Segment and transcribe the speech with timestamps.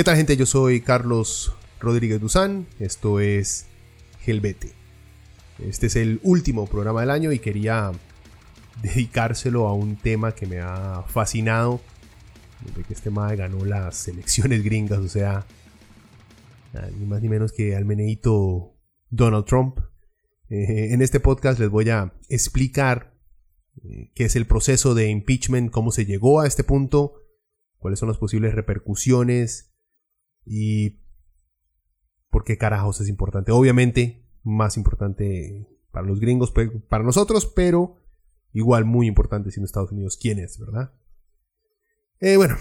[0.00, 0.34] ¿Qué tal gente?
[0.38, 3.66] Yo soy Carlos Rodríguez Duzán, esto es
[4.20, 4.72] Gelbete.
[5.58, 7.92] Este es el último programa del año y quería
[8.82, 11.82] dedicárselo a un tema que me ha fascinado
[12.88, 15.44] que este madre ganó las elecciones gringas, o sea,
[16.98, 18.72] ni más ni menos que al meneito
[19.10, 19.80] Donald Trump.
[20.48, 23.12] Eh, en este podcast les voy a explicar
[23.84, 27.16] eh, qué es el proceso de impeachment, cómo se llegó a este punto,
[27.76, 29.69] cuáles son las posibles repercusiones,
[30.52, 30.98] y
[32.28, 33.52] por qué carajos es importante.
[33.52, 36.52] Obviamente, más importante para los gringos,
[36.88, 38.02] para nosotros, pero
[38.52, 40.92] igual muy importante siendo Estados Unidos quién es, ¿verdad?
[42.18, 42.56] Eh, bueno,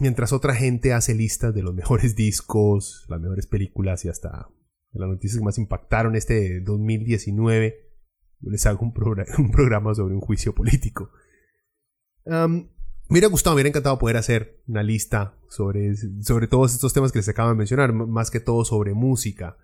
[0.00, 4.48] mientras otra gente hace listas de los mejores discos, las mejores películas y hasta
[4.92, 7.90] las noticias que más impactaron este 2019,
[8.40, 11.10] yo les hago un, programa sobre un juicio político.
[13.08, 17.12] Me hubiera gustado, me hubiera encantado poder hacer una lista sobre, sobre todos estos temas
[17.12, 19.58] que les acabo de mencionar, más que todo sobre música.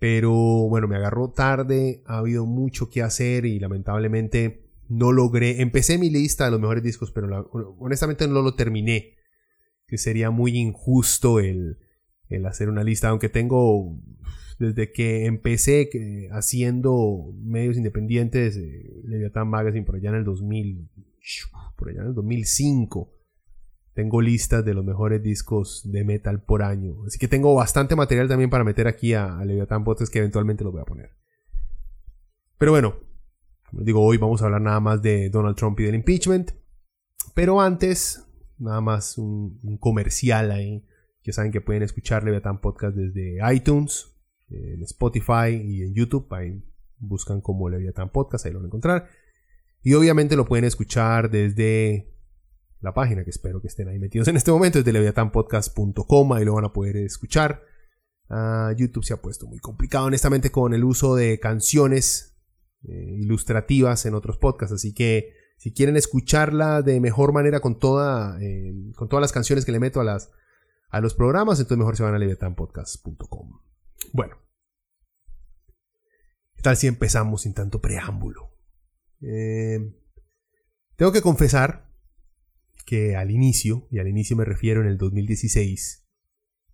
[0.00, 5.60] Pero bueno, me agarró tarde, ha habido mucho que hacer y lamentablemente no logré.
[5.60, 9.14] Empecé mi lista de los mejores discos, pero honestamente no lo terminé.
[9.86, 11.78] Que sería muy injusto el,
[12.28, 13.98] el hacer una lista, aunque tengo
[14.58, 15.88] desde que empecé
[16.32, 20.88] haciendo medios independientes, eh, Leviathan Magazine por allá en el 2000,
[21.76, 23.12] por allá en el 2005.
[23.94, 27.04] Tengo listas de los mejores discos de metal por año.
[27.06, 30.64] Así que tengo bastante material también para meter aquí a, a Leviathan Podcast que eventualmente
[30.64, 31.10] lo voy a poner.
[32.56, 32.94] Pero bueno,
[33.70, 36.52] como digo, hoy vamos a hablar nada más de Donald Trump y del impeachment.
[37.34, 38.26] Pero antes,
[38.58, 40.84] nada más un, comercial ahí.
[41.24, 44.16] Ya saben que pueden escuchar Leviathan Podcast desde iTunes,
[44.48, 46.26] en Spotify y en YouTube.
[46.32, 46.64] Ahí
[46.98, 49.08] buscan como Leviathan Podcast, ahí lo van a encontrar.
[49.82, 52.10] Y obviamente lo pueden escuchar desde
[52.80, 56.44] la página, que espero que estén ahí metidos en este momento, es de leviathanpodcast.com, ahí
[56.44, 57.62] lo van a poder escuchar.
[58.28, 62.38] Ah, YouTube se ha puesto muy complicado, honestamente, con el uso de canciones
[62.88, 68.40] eh, ilustrativas en otros podcasts, así que si quieren escucharla de mejor manera con, toda,
[68.40, 70.30] eh, con todas las canciones que le meto a, las,
[70.88, 73.60] a los programas, entonces mejor se van a leviathanpodcast.com.
[74.14, 74.36] Bueno,
[76.54, 78.49] ¿qué tal si empezamos sin tanto preámbulo?
[79.22, 79.92] Eh,
[80.96, 81.90] tengo que confesar
[82.86, 86.06] que al inicio, y al inicio me refiero en el 2016,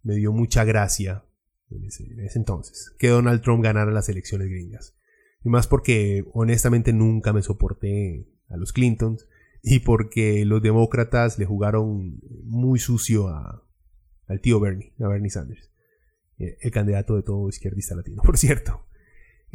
[0.02, 1.24] me dio mucha gracia
[1.70, 4.96] en ese, entonces que Donald Trump ganara las elecciones gringas.
[5.44, 9.28] Y más porque honestamente nunca me soporté a los Clintons
[9.62, 15.70] y porque los demócratas le jugaron muy sucio al tío Bernie, a Bernie Sanders,
[16.38, 18.86] eh, el candidato de todo izquierdista latino, por cierto.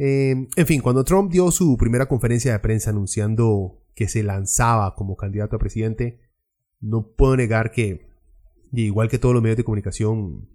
[0.04, 4.96] Em, en fin, cuando Trump dio su primera conferencia de prensa anunciando que se lanzaba
[4.96, 6.18] como candidato a presidente,
[6.80, 8.08] no puedo negar que,
[8.72, 10.48] igual que todos los medios de comunicación,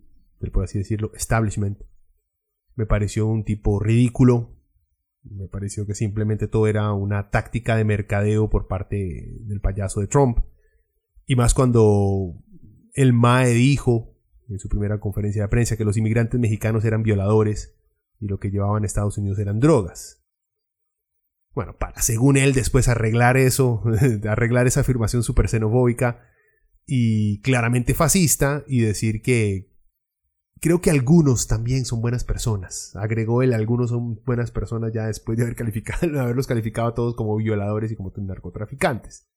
[0.52, 1.80] por así decirlo, establishment,
[2.76, 4.54] me pareció un tipo ridículo.
[5.24, 10.08] Me pareció que simplemente todo era una táctica de mercadeo por parte del payaso de
[10.08, 10.40] Trump.
[11.26, 12.34] Y más cuando
[12.96, 14.14] el MAE dijo
[14.50, 17.77] en su primera conferencia de prensa que los inmigrantes mexicanos eran violadores
[18.20, 20.24] y lo que llevaban a Estados Unidos eran drogas.
[21.54, 23.84] Bueno, para según él después arreglar eso,
[24.30, 26.22] arreglar esa afirmación súper xenofóbica
[26.86, 29.74] y claramente fascista y decir que
[30.62, 32.96] creo que algunos también son buenas personas.
[32.96, 37.16] Agregó él, algunos son buenas personas ya después de haber calificado, haberlos calificado a todos
[37.16, 39.28] como violadores y como narcotraficantes.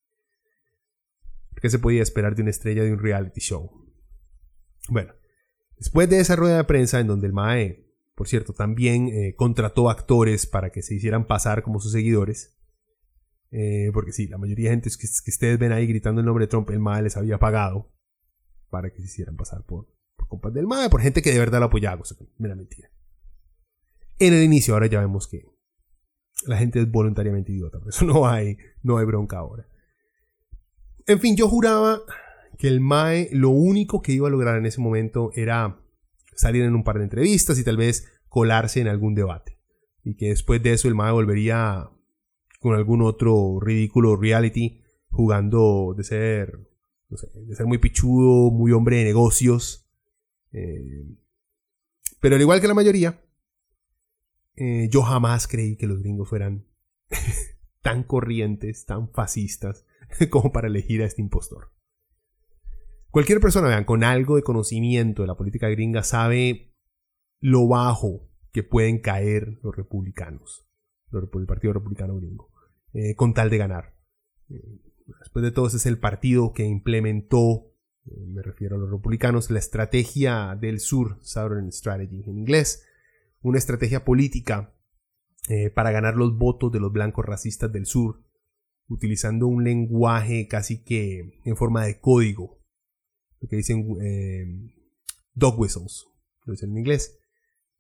[1.61, 3.71] ¿Qué se podía esperar de una estrella de un reality show?
[4.89, 5.13] Bueno,
[5.79, 7.90] después de esa rueda de prensa en donde el MAE
[8.21, 12.55] por cierto, también eh, contrató actores para que se hicieran pasar como sus seguidores.
[13.51, 16.45] Eh, porque sí, la mayoría de gente que, que, ustedes ven ahí gritando el nombre
[16.45, 17.91] de Trump, el MAE les había pagado
[18.69, 19.87] para que se hicieran pasar por,
[20.17, 22.03] por compas del MAE, por gente que de verdad lo apoyaba.
[22.03, 22.91] O mira, mentira.
[24.19, 25.47] En el inicio, ahora ya vemos que
[26.45, 29.67] la gente es voluntariamente idiota, por eso no hay, no hay bronca ahora.
[31.07, 32.03] En fin, yo juraba
[32.59, 35.80] que el MAE lo único que iba a lograr en ese momento era
[36.41, 39.59] salir en un par de entrevistas y tal vez colarse en algún debate.
[40.03, 41.91] Y que después de eso el MAE volvería
[42.61, 46.59] con algún otro ridículo reality jugando de ser,
[47.09, 49.87] de ser muy pichudo, muy hombre de negocios.
[50.53, 51.07] Eh,
[52.21, 53.23] pero al igual que la mayoría,
[54.57, 56.67] eh, yo jamás creí que los gringos fueran
[57.83, 59.87] tan corrientes, tan fascistas,
[60.31, 61.73] como para elegir a este impostor.
[63.11, 66.77] Cualquier persona, vean, con algo de conocimiento de la política gringa sabe
[67.41, 70.69] lo bajo que pueden caer los republicanos,
[71.13, 72.53] el Partido Republicano Gringo,
[72.93, 73.97] eh, con tal de ganar.
[74.49, 74.81] Eh,
[75.19, 77.73] después de todo, ese es el partido que implementó,
[78.07, 82.87] eh, me refiero a los republicanos, la estrategia del sur, Southern Strategy en inglés,
[83.41, 84.77] una estrategia política
[85.75, 88.23] para ganar los votos de los blancos racistas del sur,
[88.87, 92.60] utilizando un lenguaje casi que en forma de código,
[93.41, 94.45] lo que dicen eh,
[95.35, 96.07] dog whistles,
[96.45, 97.19] lo dicen en inglés.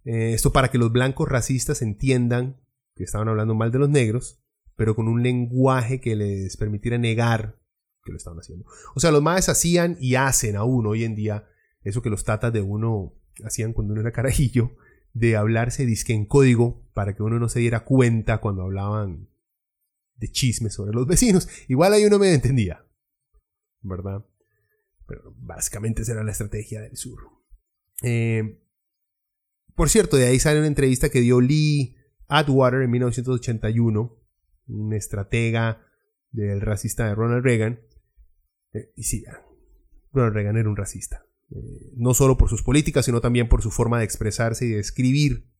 [0.04, 2.60] Eh, esto para que los blancos racistas entiendan
[2.94, 4.42] que estaban hablando mal de los negros,
[4.76, 7.60] pero con un lenguaje que les permitiera negar
[8.02, 8.64] que lo estaban haciendo.
[8.94, 11.46] O sea, los maes hacían y hacen aún hoy en día
[11.82, 13.14] eso que los tatas de uno
[13.44, 14.76] hacían cuando uno era carajillo,
[15.12, 19.28] de hablarse disque en código para que uno no se diera cuenta cuando hablaban
[20.16, 21.48] de chismes sobre los vecinos.
[21.68, 22.86] Igual ahí uno me entendía,
[23.80, 24.24] ¿verdad?
[25.10, 27.18] Pero básicamente esa era la estrategia del sur.
[28.04, 28.62] Eh,
[29.74, 31.96] por cierto, de ahí sale una entrevista que dio Lee
[32.28, 34.16] Atwater en 1981,
[34.68, 35.84] un estratega
[36.30, 37.80] del racista de Ronald Reagan.
[38.72, 39.24] Eh, y sí,
[40.12, 41.26] Ronald Reagan era un racista.
[41.50, 44.78] Eh, no solo por sus políticas, sino también por su forma de expresarse y de
[44.78, 45.50] escribir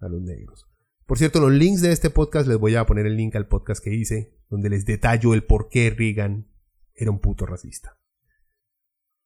[0.00, 0.68] a los negros.
[1.06, 3.82] Por cierto, los links de este podcast les voy a poner el link al podcast
[3.82, 6.50] que hice, donde les detallo el por qué Reagan
[6.94, 7.96] era un puto racista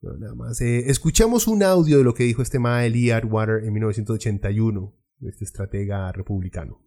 [0.03, 0.61] nada más.
[0.61, 0.87] Eh,
[1.47, 6.81] un audio de lo que dijo este Mae Lee Atwater en 1981, este estratega republicano.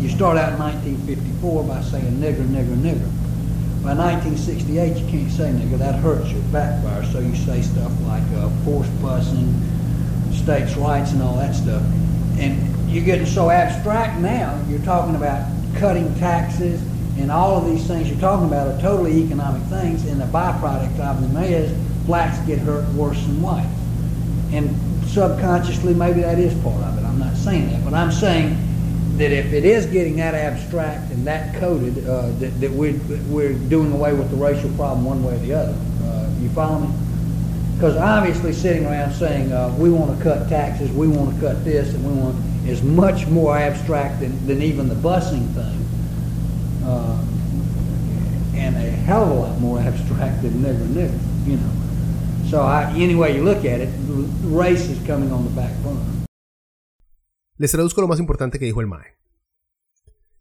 [0.00, 3.08] You start out in 1954 by saying nigger, nigger, nigger.
[3.84, 5.78] By 1968, you can't say nigger.
[5.78, 7.04] That hurts your backfire.
[7.12, 9.54] So you say stuff like uh, force busing,
[10.32, 11.82] states' rights, and all that stuff.
[12.36, 12.58] And
[12.90, 14.60] you're getting so abstract now.
[14.68, 15.46] You're talking about
[15.78, 16.82] cutting taxes,
[17.18, 20.98] and all of these things you're talking about are totally economic things, and the byproduct
[20.98, 21.72] of them is
[22.06, 23.68] blacks get hurt worse than whites.
[24.52, 24.74] And
[25.06, 27.04] subconsciously, maybe that is part of it.
[27.04, 28.56] I'm not saying that, but I'm saying
[29.18, 32.98] that if it is getting that abstract and that coded, uh, that, that we're,
[33.28, 35.76] we're doing away with the racial problem one way or the other.
[36.04, 36.94] Uh, you follow me?
[37.74, 41.64] Because obviously sitting around saying uh, we want to cut taxes, we want to cut
[41.64, 42.36] this, and we want
[42.66, 45.78] is much more abstract than, than even the busing thing.
[46.84, 47.18] Uh,
[48.54, 51.82] and a hell of a lot more abstract than nigger nigger, you know.
[52.50, 53.88] So I, any way you look at it,
[54.44, 56.26] race is coming on the back burner.
[57.56, 59.16] Les traduzco lo más importante que dijo el Mae.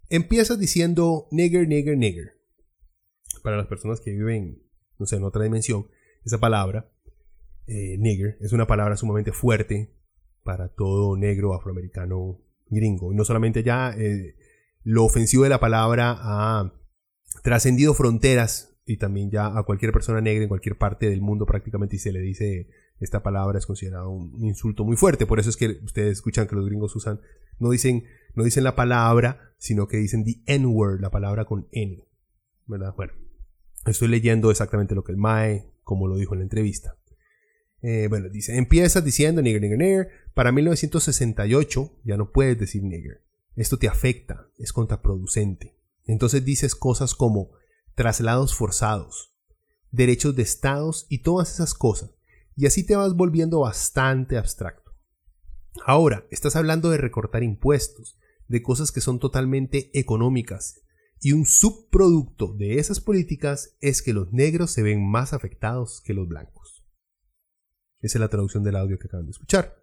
[0.09, 2.33] Empiezas diciendo nigger, nigger, nigger.
[3.43, 4.61] Para las personas que viven,
[4.97, 5.87] no sé, en otra dimensión,
[6.25, 6.91] esa palabra,
[7.67, 9.93] eh, nigger, es una palabra sumamente fuerte
[10.43, 13.13] para todo negro afroamericano gringo.
[13.13, 14.35] Y no solamente ya eh,
[14.83, 16.73] lo ofensivo de la palabra ha
[17.43, 21.95] trascendido fronteras y también ya a cualquier persona negra en cualquier parte del mundo prácticamente
[21.95, 22.67] y se le dice
[22.99, 25.25] esta palabra es considerado un insulto muy fuerte.
[25.25, 27.19] Por eso es que ustedes escuchan que los gringos usan,
[27.57, 28.03] no dicen,
[28.35, 32.07] no dicen la palabra, sino que dicen the N-word, la palabra con N.
[32.67, 32.93] ¿Verdad?
[32.95, 33.13] Bueno,
[33.87, 36.95] estoy leyendo exactamente lo que el Mae, como lo dijo en la entrevista.
[37.81, 40.09] Eh, bueno, dice, empiezas diciendo nigger, nigger, nigger.
[40.35, 43.23] Para 1968 ya no puedes decir nigger.
[43.55, 45.77] Esto te afecta, es contraproducente.
[46.05, 47.51] Entonces dices cosas como
[47.95, 49.35] traslados forzados,
[49.91, 52.11] derechos de estados y todas esas cosas.
[52.55, 54.91] Y así te vas volviendo bastante abstracto.
[55.85, 58.17] Ahora, estás hablando de recortar impuestos,
[58.47, 60.81] de cosas que son totalmente económicas.
[61.19, 66.13] Y un subproducto de esas políticas es que los negros se ven más afectados que
[66.13, 66.83] los blancos.
[67.99, 69.80] Esa es la traducción del audio que acaban de escuchar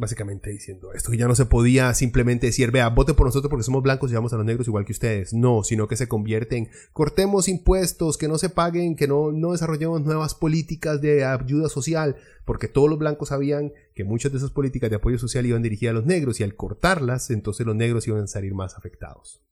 [0.00, 3.64] básicamente diciendo esto, que ya no se podía simplemente decir, vea, vote por nosotros porque
[3.64, 5.34] somos blancos y vamos a los negros igual que ustedes.
[5.34, 9.52] No, sino que se convierte en cortemos impuestos, que no se paguen, que no, no
[9.52, 12.16] desarrollemos nuevas políticas de ayuda social,
[12.46, 15.90] porque todos los blancos sabían que muchas de esas políticas de apoyo social iban dirigidas
[15.90, 19.44] a los negros y al cortarlas, entonces los negros iban a salir más afectados.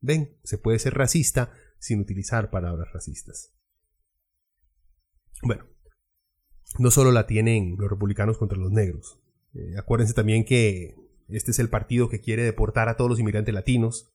[0.00, 3.54] Ven, se puede ser racista sin utilizar palabras racistas.
[5.44, 5.64] Bueno,
[6.80, 9.21] no solo la tienen los republicanos contra los negros,
[9.54, 10.96] eh, acuérdense también que
[11.28, 14.08] este es el partido que quiere deportar a todos los inmigrantes latinos.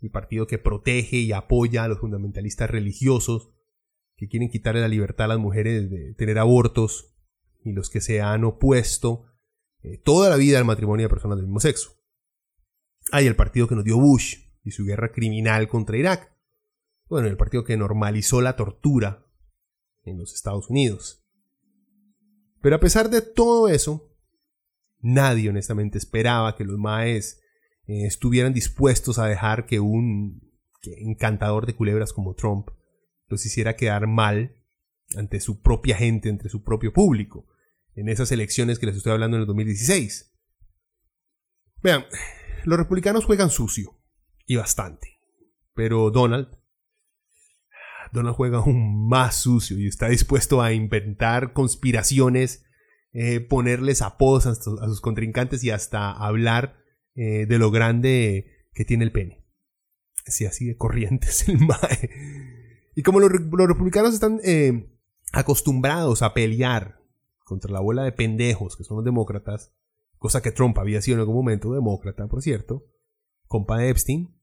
[0.00, 3.50] el partido que protege y apoya a los fundamentalistas religiosos,
[4.16, 7.14] que quieren quitarle la libertad a las mujeres de tener abortos,
[7.64, 9.26] y los que se han opuesto
[9.82, 11.96] eh, toda la vida al matrimonio de personas del mismo sexo.
[13.10, 16.36] Hay el partido que nos dio Bush y su guerra criminal contra Irak.
[17.08, 19.26] Bueno, el partido que normalizó la tortura
[20.04, 21.24] en los Estados Unidos.
[22.60, 24.11] Pero a pesar de todo eso,
[25.02, 27.40] nadie honestamente esperaba que los maes
[27.86, 30.50] eh, estuvieran dispuestos a dejar que un
[30.82, 32.68] encantador de culebras como Trump
[33.28, 34.56] los hiciera quedar mal
[35.16, 37.46] ante su propia gente, ante su propio público,
[37.94, 40.34] en esas elecciones que les estoy hablando en el 2016.
[41.82, 42.04] Vean,
[42.64, 43.98] los republicanos juegan sucio,
[44.46, 45.20] y bastante,
[45.74, 46.48] pero Donald,
[48.12, 52.64] Donald juega aún más sucio y está dispuesto a inventar conspiraciones,
[53.12, 56.78] eh, ponerles apodos a, sus contrincantes y hasta hablar
[57.14, 59.46] eh, de lo grande que tiene el pene.
[60.24, 62.10] Si así de corriente el MAE.
[62.94, 64.98] Y como los, republicanos están eh,
[65.32, 67.00] acostumbrados a pelear
[67.44, 69.74] contra la bola de pendejos que son los demócratas,
[70.16, 72.86] cosa que Trump había sido en algún momento demócrata, por cierto,
[73.46, 74.34] compa de Epstein,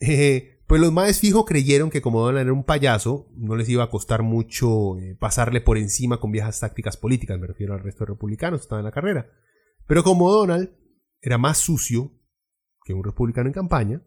[0.00, 3.84] eh, pues los más fijos creyeron que como Donald era un payaso, no les iba
[3.84, 8.12] a costar mucho pasarle por encima con viejas tácticas políticas, me refiero al resto de
[8.12, 9.30] republicanos que estaban en la carrera.
[9.86, 10.70] Pero como Donald
[11.20, 12.12] era más sucio
[12.84, 14.02] que un republicano en campaña,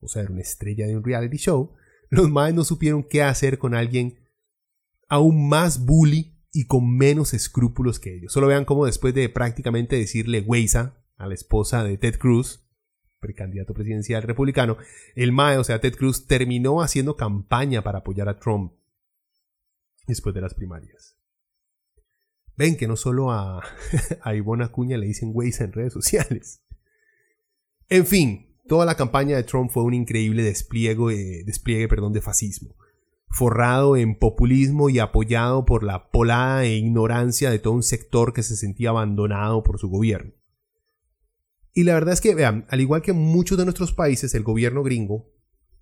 [0.00, 1.74] o sea, era una estrella de un reality show,
[2.10, 4.28] los más no supieron qué hacer con alguien
[5.08, 8.32] aún más bully y con menos escrúpulos que ellos.
[8.32, 12.67] Solo vean cómo después de prácticamente decirle Weisa a la esposa de Ted Cruz,
[13.20, 14.76] precandidato presidencial republicano,
[15.14, 18.72] el MAE, o sea, Ted Cruz, terminó haciendo campaña para apoyar a Trump
[20.06, 21.16] después de las primarias.
[22.56, 23.62] Ven que no solo a,
[24.22, 26.62] a Ivonne Acuña le dicen Weisa en redes sociales.
[27.88, 32.76] En fin, toda la campaña de Trump fue un increíble despliegue, despliegue perdón, de fascismo,
[33.28, 38.42] forrado en populismo y apoyado por la polada e ignorancia de todo un sector que
[38.42, 40.32] se sentía abandonado por su gobierno.
[41.78, 44.82] Y la verdad es que, vean, al igual que muchos de nuestros países, el gobierno
[44.82, 45.30] gringo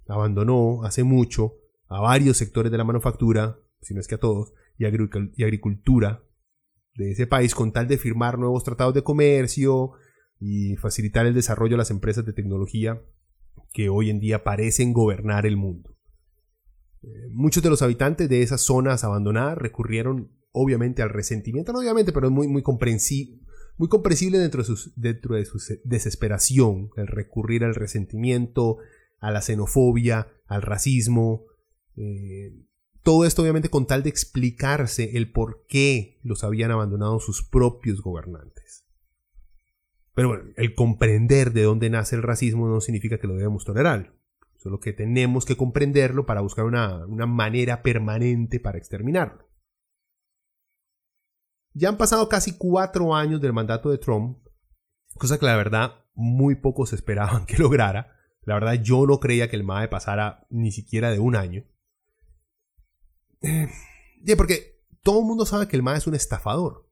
[0.06, 1.54] abandonó hace mucho
[1.88, 6.22] a varios sectores de la manufactura, si no es que a todos, y, agricultura
[6.96, 9.92] de ese país con tal de firmar nuevos tratados de comercio
[10.38, 13.00] y facilitar el desarrollo de las empresas de tecnología
[13.72, 15.96] que hoy en día parecen gobernar el mundo.
[17.04, 22.12] Eh, muchos de los habitantes de esas zonas abandonadas recurrieron obviamente al resentimiento, no obviamente,
[22.12, 22.60] pero es muy, muy,
[23.76, 28.78] muy comprensible dentro de, dentro de su desesperación, el recurrir al resentimiento,
[29.18, 31.44] a la xenofobia, al racismo,
[31.96, 32.52] eh,
[33.02, 38.00] todo esto obviamente con tal de explicarse el por qué los habían abandonado sus propios
[38.00, 38.84] gobernantes.
[40.12, 44.16] Pero bueno, el comprender de dónde nace el racismo no significa que lo debemos tolerar.
[44.56, 49.46] Solo que tenemos que comprenderlo para buscar una, una manera permanente para exterminarlo.
[51.78, 54.38] Ya han pasado casi cuatro años del mandato de Trump,
[55.18, 58.16] cosa que la verdad muy pocos esperaban que lograra.
[58.44, 61.64] La verdad yo no creía que el MAE pasara ni siquiera de un año.
[63.42, 63.68] Eh,
[64.36, 66.88] porque todo el mundo sabe que el MAE es un estafador.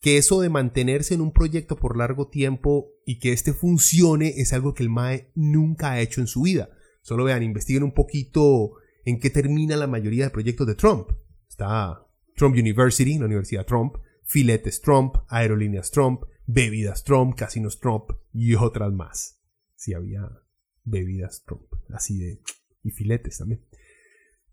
[0.00, 4.52] Que eso de mantenerse en un proyecto por largo tiempo y que este funcione es
[4.52, 6.68] algo que el MAE nunca ha hecho en su vida.
[7.00, 8.72] Solo vean, investiguen un poquito
[9.06, 11.12] en qué termina la mayoría de proyectos de Trump.
[11.48, 12.11] Está
[12.42, 18.92] Trump University, la Universidad Trump, filetes Trump, aerolíneas Trump, bebidas Trump, casinos Trump y otras
[18.92, 19.40] más.
[19.76, 20.28] Si había
[20.84, 22.42] bebidas Trump, así de...
[22.82, 23.64] y filetes también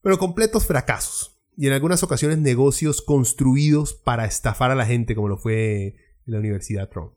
[0.02, 1.36] pero completos fracasos.
[1.56, 5.88] Y en algunas ocasiones negocios construidos para estafar a la gente, como lo fue
[6.26, 7.14] en la Universidad Trump.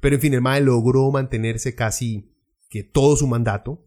[0.00, 2.34] Pero en fin, el MAE logró mantenerse casi
[2.70, 3.86] que todo su mandato,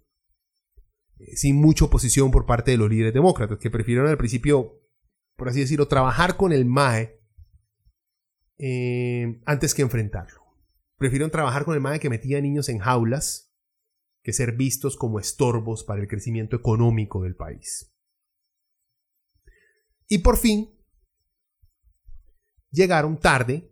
[1.17, 4.79] eh, sin mucha oposición por parte de los líderes demócratas, que prefirieron al principio,
[5.35, 7.19] por así decirlo, trabajar con el MAE
[8.57, 10.41] eh, antes que enfrentarlo.
[10.97, 13.53] Prefirieron trabajar con el MAE que metía niños en jaulas
[14.23, 17.95] que ser vistos como estorbos para el crecimiento económico del país.
[20.07, 20.75] Y por fin
[22.71, 23.71] llegaron tarde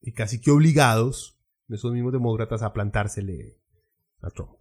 [0.00, 3.58] y casi que obligados esos mismos demócratas a plantársele
[4.20, 4.60] a Trump.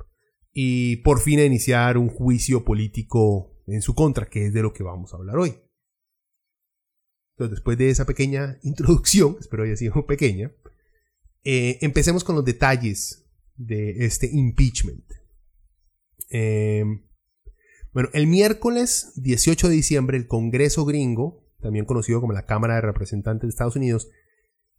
[0.51, 4.73] Y por fin a iniciar un juicio político en su contra, que es de lo
[4.73, 5.64] que vamos a hablar hoy.
[7.35, 10.51] Entonces, después de esa pequeña introducción, espero haya sido pequeña,
[11.43, 13.25] eh, empecemos con los detalles
[13.57, 15.03] de este impeachment.
[16.29, 16.83] Eh,
[17.91, 22.81] bueno, el miércoles 18 de diciembre el Congreso gringo, también conocido como la Cámara de
[22.81, 24.09] Representantes de Estados Unidos,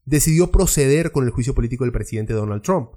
[0.05, 2.91] decidió proceder con el juicio político del presidente Donald Trump.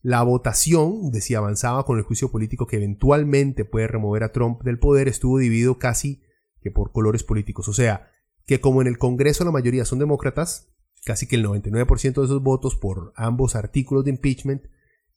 [0.00, 4.62] La votación de si avanzaba con el juicio político que eventualmente puede remover a Trump
[4.62, 6.22] del poder estuvo dividido casi
[6.62, 7.68] que por colores políticos.
[7.68, 8.10] O sea,
[8.46, 10.68] que como en el Congreso la mayoría son demócratas,
[11.04, 14.64] casi que el 99% de esos votos por ambos artículos de impeachment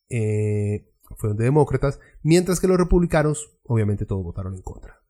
[0.10, 5.01] eh, fueron de demócratas, mientras que los republicanos obviamente todos votaron en contra.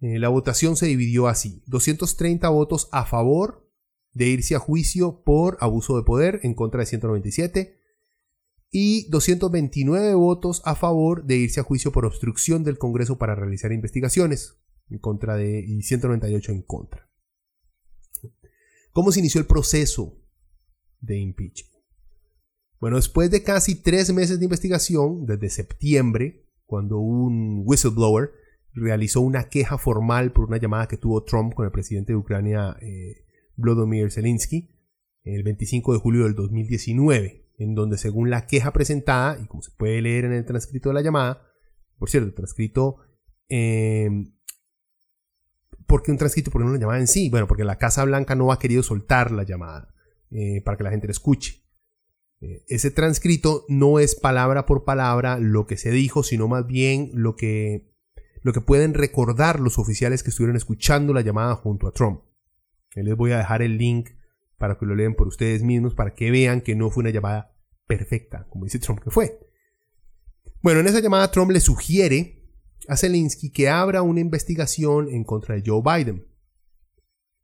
[0.00, 3.70] Eh, la votación se dividió así, 230 votos a favor
[4.12, 7.78] de irse a juicio por abuso de poder en contra de 197
[8.70, 13.72] y 229 votos a favor de irse a juicio por obstrucción del Congreso para realizar
[13.72, 14.58] investigaciones
[14.90, 17.08] en contra de y 198 en contra.
[18.94, 20.16] ¿Cómo se inició el proceso
[21.00, 21.74] de impeachment?
[22.78, 28.30] Bueno, después de casi tres meses de investigación, desde septiembre, cuando un whistleblower
[28.72, 32.76] realizó una queja formal por una llamada que tuvo Trump con el presidente de Ucrania,
[32.80, 33.26] eh,
[34.10, 34.70] Zelensky,
[35.24, 39.72] el 25 de julio del 2019, en donde según la queja presentada, y como se
[39.76, 41.42] puede leer en el transcrito de la llamada,
[41.98, 42.98] por cierto, el transcrito,
[43.48, 44.08] eh,
[45.86, 46.50] ¿por qué un transcrito?
[46.50, 47.30] ¿Por qué no la llamada en sí?
[47.30, 49.94] Bueno, porque la Casa Blanca no ha querido soltar la llamada
[50.30, 51.62] eh, para que la gente la escuche.
[52.40, 57.36] ese transcrito no es palabra por palabra lo que se dijo, sino más bien lo
[57.36, 57.94] que
[58.42, 62.20] lo que pueden recordar los oficiales que estuvieron escuchando la llamada junto a Trump.
[62.94, 64.10] Les voy a dejar el link
[64.58, 67.56] para que lo lean por ustedes mismos, para que vean que no fue una llamada
[67.86, 69.40] perfecta, como dice Trump que fue.
[70.62, 72.43] Bueno, en esa llamada Trump le sugiere
[72.88, 76.26] a Zelensky que abra una investigación en contra de Joe Biden,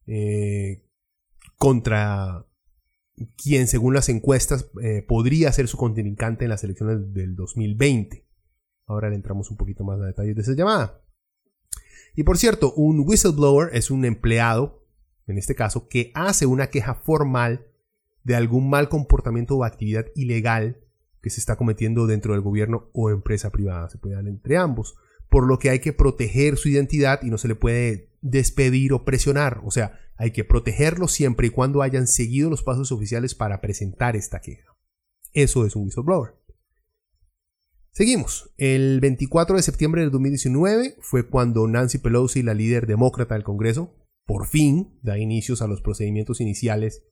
[0.06, 0.84] eh,
[1.56, 2.46] contra
[3.36, 8.26] quien según las encuestas eh, podría ser su contrincante en las elecciones del 2020.
[8.86, 11.02] Ahora le entramos un poquito más a detalles de esa llamada.
[12.16, 14.84] Y por cierto, un whistleblower es un empleado,
[15.26, 17.66] en este caso, que hace una queja formal
[18.24, 20.80] de algún mal comportamiento o actividad ilegal
[21.22, 23.88] que se está cometiendo dentro del gobierno o empresa privada.
[23.90, 24.96] Se puede dar entre ambos.
[25.30, 29.04] Por lo que hay que proteger su identidad y no se le puede despedir o
[29.04, 29.62] presionar.
[29.64, 34.16] O sea, hay que protegerlo siempre y cuando hayan seguido los pasos oficiales para presentar
[34.16, 34.76] esta queja.
[35.32, 36.34] Eso es un whistleblower.
[37.92, 38.52] Seguimos.
[38.56, 43.94] El 24 de septiembre del 2019 fue cuando Nancy Pelosi, la líder demócrata del Congreso,
[44.26, 47.02] por fin da inicios a los procedimientos iniciales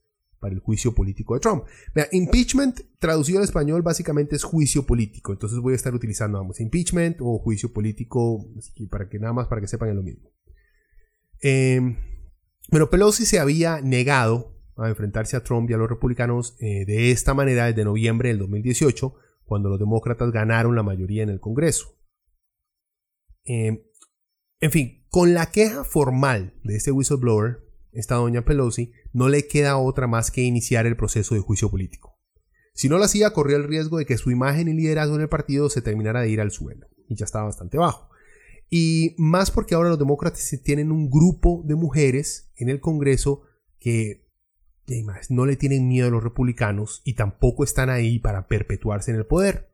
[0.41, 1.65] para el juicio político de Trump.
[2.13, 7.19] impeachment traducido al español básicamente es juicio político, entonces voy a estar utilizando ambos, impeachment
[7.21, 8.47] o juicio político,
[8.91, 10.31] para que nada más para que sepan lo mismo.
[11.41, 11.97] Em,
[12.71, 17.11] pero Pelosi se había negado a enfrentarse a Trump y a los republicanos eh, de
[17.11, 21.97] esta manera desde noviembre del 2018 cuando los demócratas ganaron la mayoría en el Congreso.
[23.45, 23.83] Em,
[24.61, 27.68] en fin, con la queja formal de este whistleblower,
[27.99, 32.19] esta doña Pelosi, no le queda otra más que iniciar el proceso de juicio político.
[32.75, 35.29] Si no lo hacía, corría el riesgo de que su imagen y liderazgo en el
[35.29, 38.09] partido se terminara de ir al suelo, y ya estaba bastante bajo.
[38.71, 43.43] Y más porque ahora los demócratas tienen un grupo de mujeres en el Congreso
[43.79, 44.29] que
[45.29, 49.27] no le tienen miedo a los republicanos y tampoco están ahí para perpetuarse en el
[49.27, 49.71] poder.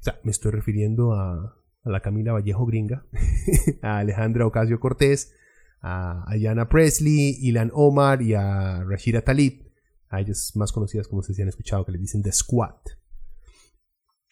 [0.00, 3.06] O sea, me estoy refiriendo a, la Camila Vallejo gringa,
[3.82, 5.34] a Alejandra Ocasio Cortés,
[5.82, 9.70] a Ayana Presley, Ilan Omar y a Rashida Talib,
[10.08, 12.76] a ellas más conocidas como se han escuchado que le dicen The Squad.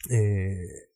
[0.08, 0.88] Eh,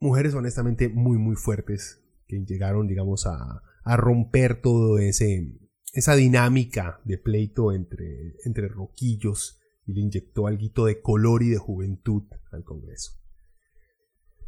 [0.00, 5.60] mujeres honestamente muy muy fuertes que llegaron digamos a, a romper todo ese
[5.92, 11.58] esa dinámica de pleito entre, entre roquillos y le inyectó algo de color y de
[11.58, 13.12] juventud al Congreso.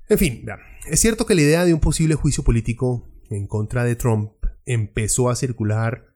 [0.09, 0.45] En fin,
[0.89, 4.33] es cierto que la idea de un posible juicio político en contra de Trump
[4.65, 6.15] empezó a circular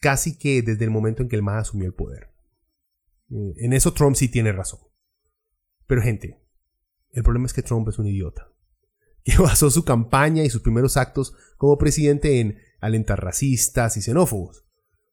[0.00, 2.30] casi que desde el momento en que el MAD asumió el poder.
[3.30, 4.80] Eh, en eso Trump sí tiene razón.
[5.86, 6.40] Pero gente,
[7.12, 8.48] el problema es que Trump es un idiota,
[9.24, 14.64] que basó su campaña y sus primeros actos como presidente en alentar racistas y xenófobos.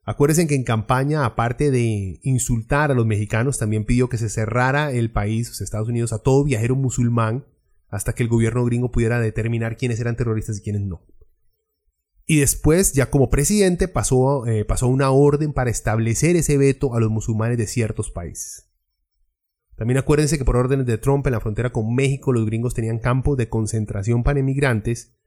[0.04, 4.92] Acuérdense que en campaña, aparte de insultar a los mexicanos, también pidió que se cerrara
[4.92, 7.46] el país, los Estados Unidos, a todo viajero musulmán
[7.88, 11.06] hasta que el gobierno gringo pudiera determinar quiénes eran terroristas y quiénes no.
[12.26, 17.00] Y después, ya como presidente, pasó, eh, pasó una orden para establecer ese veto a
[17.00, 18.72] los musulmanes de ciertos países.
[19.76, 23.00] También acuérdense que por órdenes de Trump en la frontera con México los gringos tenían
[23.00, 25.18] campos de concentración para emigrantes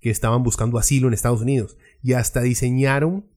[0.00, 3.30] que estaban buscando asilo en Estados Unidos y hasta diseñaron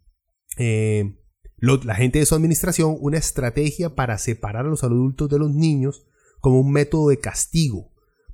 [0.58, 1.20] eh,
[1.58, 6.08] la gente de su administración una estrategia para separar a los adultos de los niños
[6.40, 7.93] como un método de castigo,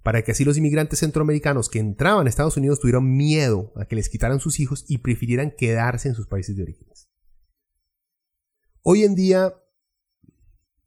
[0.10, 3.96] para que así los inmigrantes centroamericanos que entraban a Estados Unidos tuvieran miedo a que
[3.96, 6.88] les quitaran sus hijos y prefirieran quedarse en sus países de origen.
[8.82, 9.54] Hoy en día,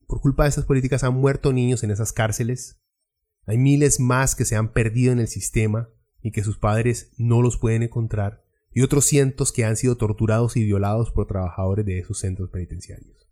[0.08, 2.82] Por culpa de esas políticas han muerto niños en esas cárceles.
[3.46, 5.88] Hay miles más que se han perdido en el sistema
[6.20, 8.44] y que sus padres no los pueden encontrar.
[8.72, 13.30] Y otros cientos que han sido torturados y violados por trabajadores de esos centros penitenciarios.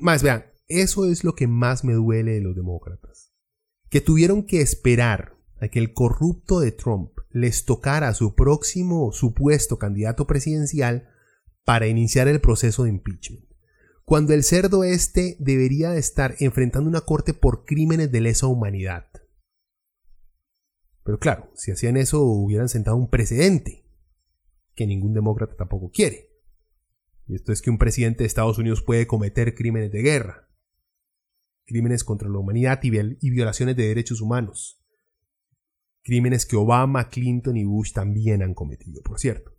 [0.00, 0.46] Más vean,
[0.80, 3.32] eso es lo que más me duele de los demócratas.
[3.88, 9.12] Que tuvieron que esperar a que el corrupto de Trump les tocara a su próximo
[9.12, 11.08] supuesto candidato presidencial
[11.64, 13.44] para iniciar el proceso de impeachment.
[14.04, 19.06] Cuando el cerdo este debería de estar enfrentando una corte por crímenes de lesa humanidad.
[21.04, 23.84] Pero claro, si hacían eso hubieran sentado un precedente,
[24.74, 26.30] que ningún demócrata tampoco quiere.
[27.26, 30.48] Y esto es que un presidente de Estados Unidos puede cometer crímenes de guerra,
[31.64, 34.80] crímenes contra la humanidad y violaciones de derechos humanos.
[36.02, 39.52] Crímenes que Obama, Clinton y Bush también han cometido, por cierto.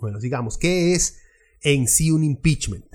[0.00, 1.20] Bueno, sigamos, ¿qué es
[1.62, 2.86] en sí un impeachment?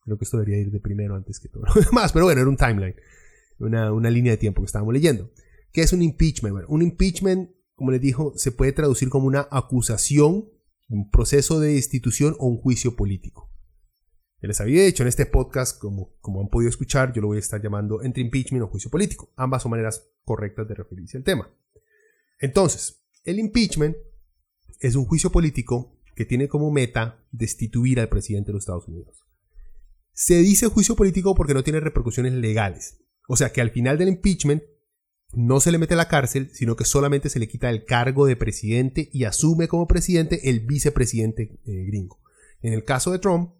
[0.00, 2.50] Creo que esto debería ir de primero antes que todo lo demás, pero bueno, era
[2.50, 2.96] un timeline,
[3.58, 5.32] una, una línea de tiempo que estábamos leyendo.
[5.72, 6.52] ¿Qué es un impeachment?
[6.52, 10.48] Bueno, un impeachment, como les dijo, se puede traducir como una acusación,
[10.88, 13.53] un proceso de destitución o un juicio político
[14.46, 17.40] les había dicho en este podcast, como, como han podido escuchar, yo lo voy a
[17.40, 19.32] estar llamando entre impeachment o juicio político.
[19.36, 21.50] Ambas son maneras correctas de referirse al tema.
[22.40, 23.96] Entonces, el impeachment
[24.80, 29.24] es un juicio político que tiene como meta destituir al presidente de los Estados Unidos.
[30.12, 32.98] Se dice juicio político porque no tiene repercusiones legales.
[33.28, 34.62] O sea que al final del impeachment
[35.32, 38.26] no se le mete a la cárcel, sino que solamente se le quita el cargo
[38.26, 42.20] de presidente y asume como presidente el vicepresidente eh, gringo.
[42.62, 43.50] En el caso de Trump,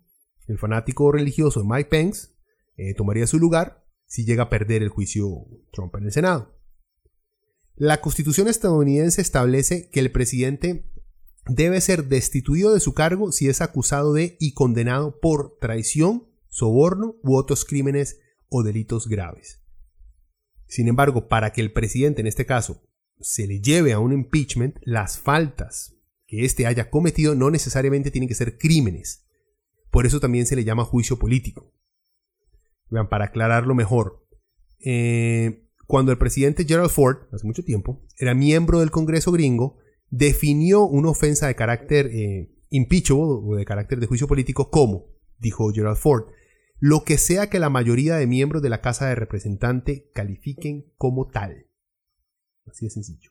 [0.46, 2.28] el fanático religioso Mike Pence
[2.76, 6.54] eh, tomaría su lugar si llega a perder el juicio Trump en el Senado.
[7.76, 10.90] La constitución estadounidense establece que el presidente
[11.46, 17.16] debe ser destituido de su cargo si es acusado de y condenado por traición, soborno
[17.22, 19.60] u otros crímenes o delitos graves.
[20.66, 22.82] Sin embargo, para que el presidente en este caso
[23.20, 28.28] se le lleve a un impeachment, las faltas que éste haya cometido no necesariamente tienen
[28.28, 29.26] que ser crímenes,
[29.94, 31.72] por eso también se le llama juicio político.
[32.90, 34.26] Vean, para aclararlo mejor,
[34.84, 39.78] eh, cuando el presidente Gerald Ford, hace mucho tiempo, era miembro del Congreso gringo,
[40.10, 45.70] definió una ofensa de carácter eh, impeachable o de carácter de juicio político como, dijo
[45.72, 46.24] Gerald Ford,
[46.80, 51.28] lo que sea que la mayoría de miembros de la Casa de Representantes califiquen como
[51.28, 51.68] tal.
[52.66, 53.30] Así de sencillo.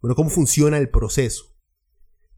[0.00, 1.59] Bueno, ¿cómo funciona el proceso?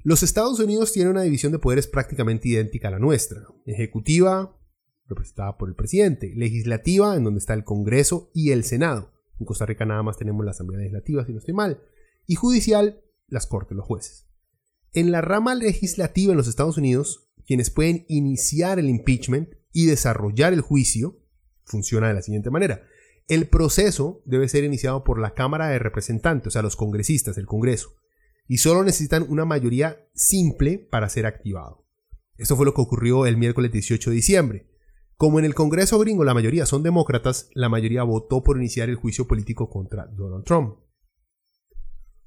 [0.04, 3.46] Los Estados Unidos tienen una división de poderes prácticamente idéntica a la nuestra.
[3.66, 4.58] Ejecutiva,
[5.06, 6.32] representada por el presidente.
[6.34, 9.12] Legislativa, en donde está el Congreso y el Senado.
[9.38, 11.84] En Costa Rica nada más tenemos la Asamblea Legislativa, si no estoy mal.
[12.26, 14.26] Y judicial, las Cortes, los jueces.
[14.92, 20.52] En la rama legislativa en los Estados Unidos, quienes pueden iniciar el impeachment y desarrollar
[20.52, 21.20] el juicio,
[21.64, 22.82] funciona de la siguiente manera.
[23.28, 27.46] El proceso debe ser iniciado por la Cámara de Representantes, o sea, los congresistas, el
[27.46, 28.01] Congreso
[28.48, 31.86] y solo necesitan una mayoría simple para ser activado.
[32.36, 34.68] Esto fue lo que ocurrió el miércoles 18 de diciembre.
[35.16, 38.96] Como en el Congreso gringo la mayoría son demócratas, la mayoría votó por iniciar el
[38.96, 40.78] juicio político contra Donald Trump.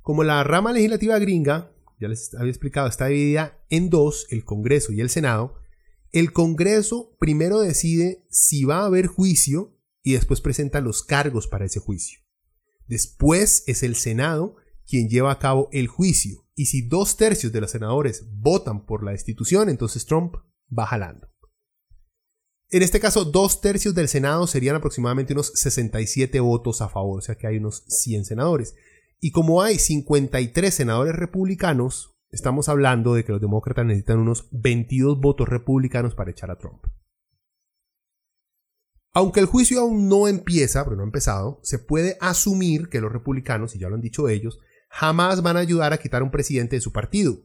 [0.01, 4.93] Como la rama legislativa gringa, ya les había explicado, está dividida en dos, el Congreso
[4.93, 5.55] y el Senado,
[6.11, 11.65] el Congreso primero decide si va a haber juicio y después presenta los cargos para
[11.65, 12.19] ese juicio.
[12.87, 14.55] Después es el Senado
[14.87, 16.45] quien lleva a cabo el juicio.
[16.55, 20.35] Y si dos tercios de los senadores votan por la destitución, entonces Trump
[20.77, 21.27] va jalando.
[22.69, 27.21] En este caso, dos tercios del Senado serían aproximadamente unos 67 votos a favor, o
[27.21, 28.75] sea que hay unos 100 senadores.
[29.19, 35.19] Y como hay 53 senadores republicanos, estamos hablando de que los demócratas necesitan unos 22
[35.19, 36.83] votos republicanos para echar a Trump.
[39.13, 43.13] Aunque el juicio aún no empieza, pero no ha empezado, se puede asumir que los
[43.13, 44.59] republicanos, y ya lo han dicho ellos,
[44.95, 47.37] jamás van a ayudar a quitar a un presidente de su partido,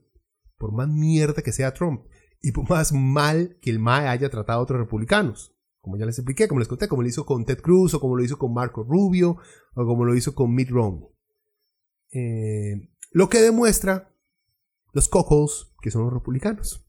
[0.56, 2.06] por más mierda que sea Trump,
[2.40, 5.52] y por más mal que el MAE haya tratado a otros republicanos.
[5.80, 8.16] Como ya les expliqué, como les conté, como lo hizo con Ted Cruz, o como
[8.16, 9.38] lo hizo con Marco Rubio,
[9.74, 11.08] o como lo hizo con Mitt Romney.
[12.12, 14.14] Eh, lo que demuestra
[14.92, 16.86] los cocos que son los republicanos.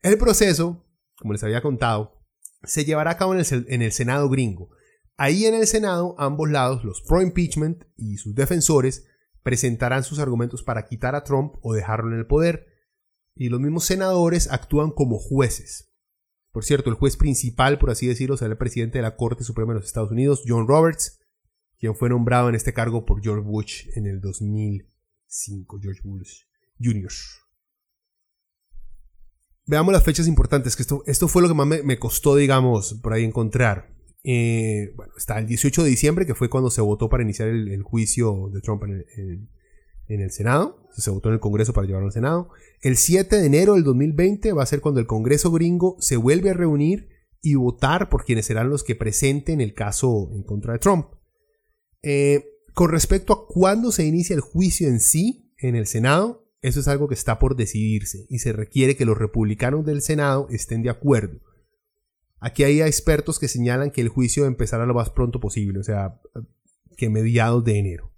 [0.00, 0.86] El proceso,
[1.18, 2.22] como les había contado,
[2.62, 4.70] se llevará a cabo en el, en el Senado gringo.
[5.18, 9.04] Ahí en el Senado, ambos lados, los pro-impeachment y sus defensores,
[9.42, 12.66] presentarán sus argumentos para quitar a Trump o dejarlo en el poder.
[13.34, 15.88] Y los mismos senadores actúan como jueces.
[16.52, 19.72] Por cierto, el juez principal, por así decirlo, será el presidente de la Corte Suprema
[19.72, 21.20] de los Estados Unidos, John Roberts,
[21.78, 26.42] quien fue nombrado en este cargo por George Bush en el 2005, George Bush
[26.80, 27.12] Jr.
[29.66, 33.12] veamos las fechas importantes, que esto, esto fue lo que más me, costó, digamos, por
[33.12, 33.97] ahí encontrar.
[34.24, 37.82] Eh, bueno, está el 18 de diciembre, que fue cuando se votó para iniciar el,
[37.82, 39.50] juicio de Trump en
[40.20, 40.88] el, Senado.
[40.96, 42.50] Se votó en el Congreso para llevarlo al Senado.
[42.80, 46.50] El 7 de enero del 2020 va a ser cuando el Congreso gringo se vuelve
[46.50, 47.08] a reunir
[47.40, 51.06] y votar por quienes serán los que presenten el caso en contra de Trump.
[52.02, 56.80] Eh, con respecto a cuándo se inicia el juicio en sí en el Senado, eso
[56.80, 60.82] es algo que está por decidirse y se requiere que los republicanos del Senado estén
[60.82, 61.40] de acuerdo.
[62.40, 66.20] Aquí hay expertos que señalan que el juicio empezará lo más pronto posible, o sea,
[66.96, 68.12] que mediados de enero.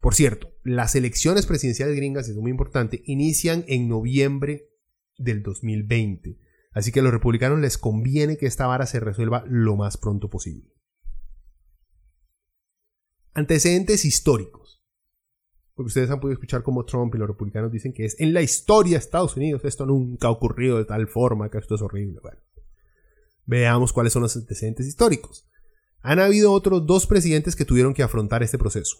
[0.00, 4.70] Por cierto, las elecciones presidenciales gringas, es muy importante, inician en noviembre
[5.18, 6.38] del 2020.
[6.72, 10.30] Así que a los republicanos les conviene que esta vara se resuelva lo más pronto
[10.30, 10.72] posible.
[13.34, 14.80] Antecedentes históricos
[15.80, 18.42] porque ustedes han podido escuchar como Trump y los republicanos dicen que es en la
[18.42, 22.20] historia de Estados Unidos esto nunca ha ocurrido de tal forma que esto es horrible.
[22.20, 22.38] Bueno,
[23.50, 25.48] veamos cuáles son los antecedentes históricos.
[26.02, 28.96] Han habido otros dos presidentes que tuvieron que afrontar este proceso.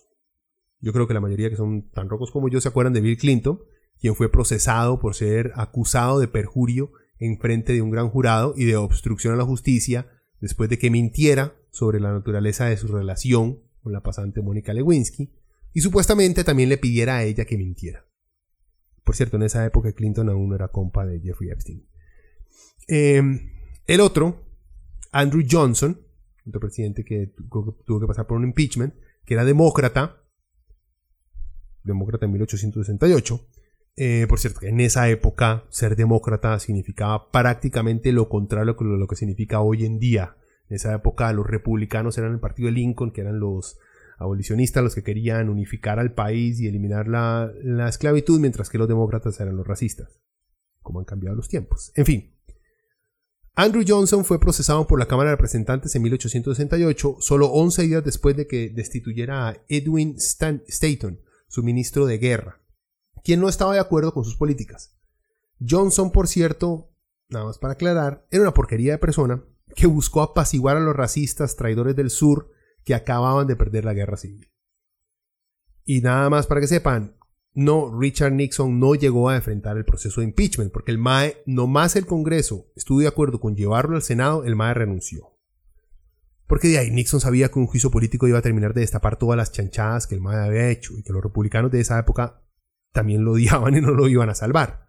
[0.80, 3.16] Yo creo que la mayoría que son tan rocos como yo se acuerdan de Bill
[3.16, 3.60] Clinton,
[4.00, 8.64] quien fue procesado por ser acusado de perjurio en frente de un gran jurado y
[8.64, 10.10] de obstrucción a la justicia
[10.40, 15.32] después de que mintiera sobre la naturaleza de su relación con la pasante Mónica Lewinsky
[15.72, 18.04] y supuestamente también le pidiera a ella que mintiera.
[19.04, 21.86] Por cierto, en esa época Clinton aún no era compa de Jeffrey Epstein.
[22.88, 23.59] Em,
[23.94, 24.40] el otro,
[25.10, 26.00] Andrew Johnson,
[26.46, 27.34] otro presidente que
[27.84, 30.22] tuvo que pasar por un impeachment, que era demócrata,
[31.82, 33.48] demócrata en 1868.
[33.96, 39.16] Eh, por cierto, en esa época ser demócrata significaba prácticamente lo contrario a lo que
[39.16, 40.36] significa hoy en día.
[40.68, 43.76] En esa época los republicanos eran el partido de Lincoln, que eran los
[44.18, 49.40] abolicionistas los que querían unificar al país y eliminar la, esclavitud, mientras que los demócratas
[49.40, 50.20] eran los racistas.
[50.80, 51.90] Como han cambiado los tiempos.
[51.96, 52.36] En fin.
[53.62, 58.34] Andrew Johnson fue procesado por la Cámara de Representantes en 1868, solo 11 días después
[58.34, 62.62] de que destituyera a Edwin Stanton, su ministro de guerra,
[63.22, 64.96] quien no estaba de acuerdo con sus políticas.
[65.60, 66.88] Johnson, por cierto,
[67.28, 69.44] nada más para aclarar, era una porquería de persona
[69.76, 72.50] que buscó apaciguar a los racistas traidores del sur
[72.82, 74.50] que acababan de perder la guerra civil.
[75.84, 77.14] Y nada más para que sepan,
[77.52, 81.96] no, Richard Nixon no llegó a enfrentar el proceso de impeachment, porque el MAE, nomás
[81.96, 85.36] el Congreso estuvo de acuerdo con llevarlo al Senado, el MAE renunció.
[86.46, 89.36] Porque de ahí Nixon sabía que un juicio político iba a terminar de destapar todas
[89.36, 92.42] las chanchadas que el MAE había hecho y que los republicanos de esa época
[92.92, 94.86] también lo odiaban y no lo iban a salvar.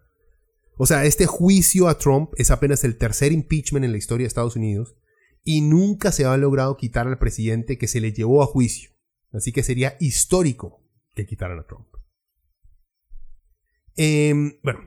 [0.76, 4.28] O sea, este juicio a Trump es apenas el tercer impeachment en la historia de
[4.28, 4.96] Estados Unidos
[5.44, 8.90] y nunca se ha logrado quitar al presidente que se le llevó a juicio.
[9.32, 11.86] Así que sería histórico que quitaran a Trump.
[13.96, 14.80] Em, bueno,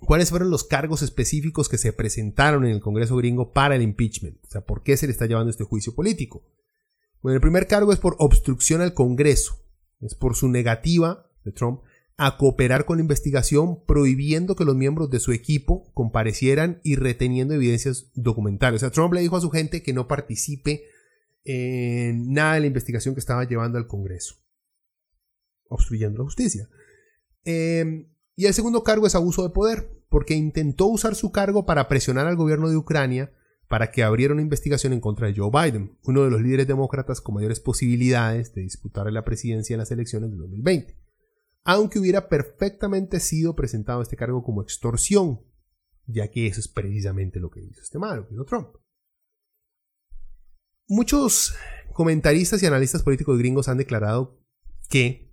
[0.00, 4.38] ¿cuáles fueron los cargos específicos que se presentaron en el Congreso gringo para el impeachment?
[4.44, 6.46] O sea, ¿por qué se le está llevando este juicio político?
[7.22, 9.64] Bueno, el primer cargo es por obstrucción al Congreso.
[10.00, 11.82] Es por su negativa de Trump
[12.16, 17.54] a cooperar con la investigación, prohibiendo que los miembros de su equipo comparecieran y reteniendo
[17.54, 18.82] evidencias documentales.
[18.82, 20.84] O sea, Trump le dijo a su gente que no participe
[21.44, 24.36] en nada de la investigación que estaba llevando al Congreso,
[25.68, 26.68] obstruyendo la justicia.
[27.44, 31.88] Em, y el segundo cargo es abuso de poder, porque intentó usar su cargo para
[31.88, 33.32] presionar al gobierno de Ucrania
[33.68, 37.20] para que abriera una investigación en contra de Joe Biden, uno de los líderes demócratas
[37.20, 41.02] con mayores posibilidades de disputar la presidencia en las elecciones de 2020
[41.64, 45.40] aunque hubiera perfectamente sido presentado este cargo como extorsión,
[46.06, 48.68] ya que eso es precisamente lo que hizo este malo, que hizo Trump.
[50.88, 51.54] Muchos
[51.92, 54.40] comentaristas y analistas políticos gringos han declarado
[54.88, 55.32] que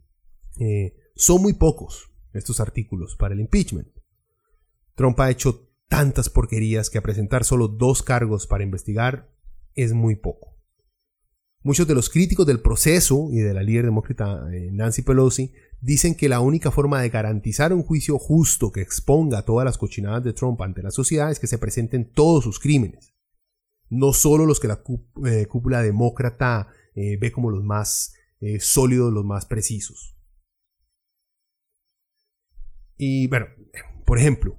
[0.59, 3.89] eh, son muy pocos estos artículos para el impeachment.
[4.95, 9.29] Trump ha hecho tantas porquerías que a presentar solo dos cargos para investigar
[9.75, 10.57] es muy poco.
[11.61, 15.51] Muchos de los críticos del proceso y de la líder demócrata eh, Nancy Pelosi
[15.81, 20.23] dicen que la única forma de garantizar un juicio justo que exponga todas las cochinadas
[20.23, 23.13] de Trump ante la sociedad es que se presenten todos sus crímenes.
[23.89, 24.81] No solo los que la
[25.25, 28.13] eh, cúpula demócrata eh, ve como los más
[28.61, 30.18] sólidos, los más precisos.
[32.99, 33.47] Y bueno,
[34.05, 34.55] por ejemplo,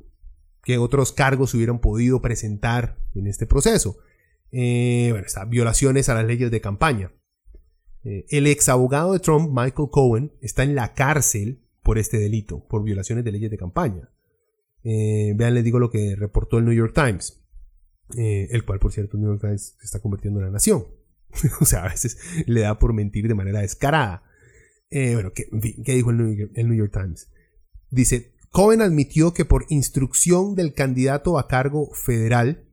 [0.64, 3.98] ¿qué otros cargos se hubieran podido presentar en este proceso?
[4.50, 7.12] bueno, está, violaciones a las leyes de campaña.
[8.02, 12.66] Eh, el ex abogado de Trump, Michael Cohen, está en la cárcel por este delito,
[12.66, 14.10] por violaciones de leyes de campaña.
[14.82, 17.42] Eh, vean, les digo lo que reportó el New York Times,
[18.16, 20.86] eh, el cual, por cierto, el New York Times se está convirtiendo en una nación.
[21.60, 24.22] o sea, a veces le da por mentir de manera descarada.
[24.90, 25.46] bueno, ¿qué,
[25.94, 27.30] dijo el New, York, Times?
[27.90, 32.66] Dice, Cohen admitió que por instrucción del candidato a cargo federal,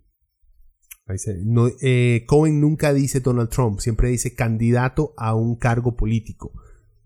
[1.82, 6.52] eh, Cohen nunca dice Donald Trump, siempre dice candidato a un cargo político,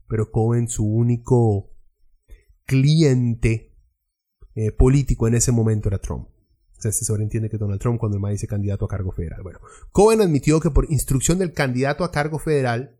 [0.08, 1.71] pero Cohen su único
[2.65, 3.76] cliente
[4.56, 6.28] eh, político en ese momento era Trump.
[6.78, 9.43] O sea, se sobreentiende que Donald Trump cuando el MAE dice candidato a cargo federal.
[9.43, 9.60] Bueno,
[9.91, 12.97] Cohen admitió que por instrucción del candidato a cargo federal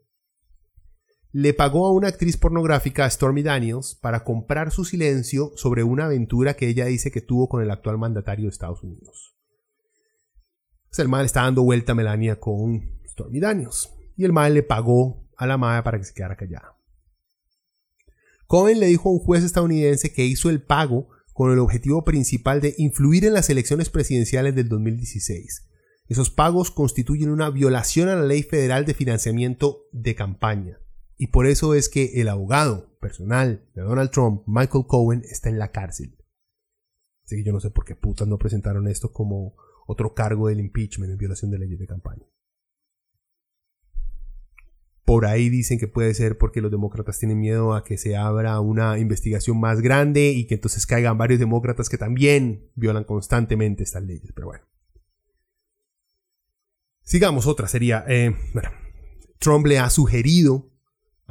[1.34, 6.56] le pagó a una actriz pornográfica, Stormy Daniels, para comprar su silencio sobre una aventura
[6.56, 9.36] que ella dice que tuvo con el actual mandatario de Estados Unidos.
[10.98, 13.94] El MAE está dando vuelta a Melania con Stormy Daniels.
[14.17, 16.76] Y el MAE le pagó a la MAE para que se quedara callada.
[18.46, 22.60] Cohen le dijo a un juez estadounidense que hizo el pago con el objetivo principal
[22.60, 25.70] de influir en las elecciones presidenciales del 2016.
[26.10, 30.81] Esos pagos constituyen una violación a la ley federal de financiamiento de campaña.
[31.22, 35.60] Y por eso es que el abogado personal de Donald Trump, Michael Cohen, está en
[35.60, 36.18] la cárcel.
[37.24, 39.56] Así que yo no sé por qué putas no presentaron esto como
[39.86, 42.26] otro cargo del impeachment en violación de leyes de campaña.
[45.06, 48.60] Por ahí dicen que puede ser porque los demócratas tienen miedo a que se abra
[48.60, 54.02] una investigación más grande y que entonces caigan varios demócratas que también violan constantemente estas
[54.02, 54.32] leyes.
[54.34, 54.66] Pero bueno.
[57.04, 58.70] Sigamos, otra sería, eh, bueno,
[59.38, 60.71] Trump le ha sugerido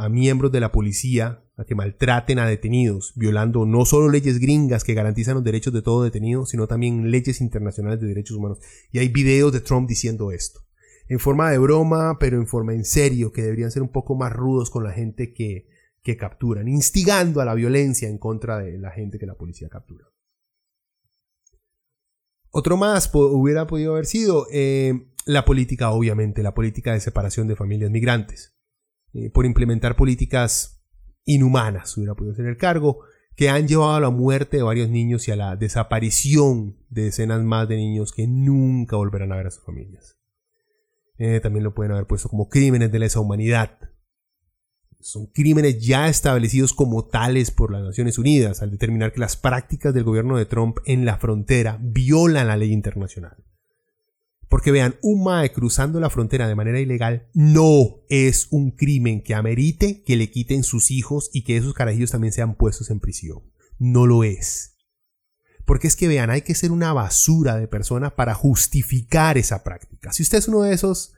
[0.00, 4.82] a miembros de la policía a que maltraten a detenidos, violando no solo leyes gringas
[4.82, 8.60] que garantizan los derechos de todo detenido, sino también leyes internacionales de derechos humanos.
[8.92, 10.60] Y hay videos de Trump diciendo esto.
[11.06, 14.32] En forma de broma, pero en forma en serio, que deberían ser un poco más
[14.32, 15.68] rudos con la gente que,
[16.02, 20.06] que capturan, instigando a la violencia en contra de la gente que la policía captura.
[22.50, 27.56] Otro más hubiera podido haber sido eh, la política, obviamente, la política de separación de
[27.56, 28.56] familias migrantes.
[29.12, 30.82] Eh, por implementar políticas
[31.24, 33.00] inhumanas, hubiera podido ser el cargo,
[33.36, 37.42] que han llevado a la muerte de varios niños y a la desaparición de decenas
[37.42, 40.18] más de niños que nunca volverán a ver a sus familias.
[41.18, 43.78] Eh, también lo pueden haber puesto como crímenes de lesa humanidad.
[45.00, 49.94] Son crímenes ya establecidos como tales por las Naciones Unidas al determinar que las prácticas
[49.94, 53.36] del gobierno de Trump en la frontera violan la ley internacional.
[54.50, 59.36] Porque vean, un MAE cruzando la frontera de manera ilegal no es un crimen que
[59.36, 63.44] amerite que le quiten sus hijos y que esos carajillos también sean puestos en prisión.
[63.78, 64.76] No lo es.
[65.64, 70.12] Porque es que vean, hay que ser una basura de persona para justificar esa práctica.
[70.12, 71.12] Si usted es uno de esos,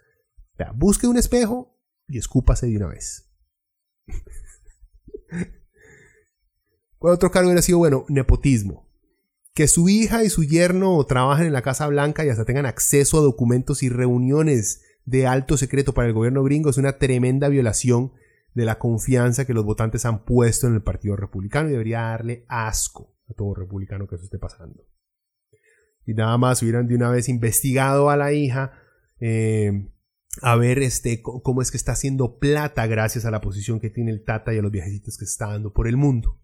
[0.74, 3.32] busque un espejo y escúpase de una vez.
[6.98, 7.78] ¿Cuál otro cargo hubiera sido?
[7.78, 8.91] Bueno, nepotismo.
[9.54, 13.18] Que su hija y su yerno trabajen en la Casa Blanca y hasta tengan acceso
[13.18, 18.12] a documentos y reuniones de alto secreto para el gobierno gringo es una tremenda violación
[18.54, 22.44] de la confianza que los votantes han puesto en el Partido Republicano y debería darle
[22.48, 24.86] asco a todo republicano que eso esté pasando.
[26.04, 28.72] Y nada más hubieran de una vez investigado a la hija
[29.20, 29.88] eh,
[30.40, 34.10] a ver este, cómo es que está haciendo plata gracias a la posición que tiene
[34.10, 36.41] el Tata y a los viajecitos que está dando por el mundo.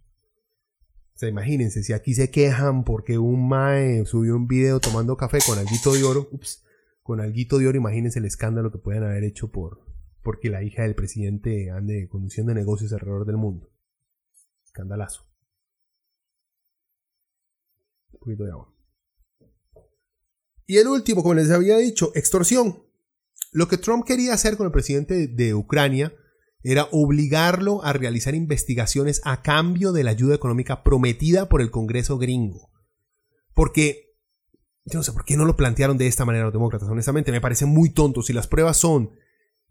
[1.19, 5.39] O sea, imagínense, si aquí se quejan porque un mae subió un video tomando café
[5.45, 6.63] con alguito de oro, ups,
[7.03, 9.85] con alguito de oro, imagínense el escándalo que pueden haber hecho por
[10.23, 13.69] porque la hija del presidente ande conduciendo negocios alrededor del mundo.
[14.65, 15.29] Escandalazo.
[18.13, 18.73] Un poquito de agua.
[20.67, 22.85] Y el último, como les había dicho, extorsión.
[23.51, 26.15] Lo que Trump quería hacer con el presidente de Ucrania
[26.63, 32.19] era obligarlo a realizar investigaciones a cambio de la ayuda económica prometida por el Congreso
[32.19, 32.71] gringo.
[33.55, 34.15] Porque,
[34.85, 37.41] yo no sé por qué no lo plantearon de esta manera los demócratas, honestamente, me
[37.41, 38.23] parece muy tonto.
[38.23, 39.11] Si las pruebas son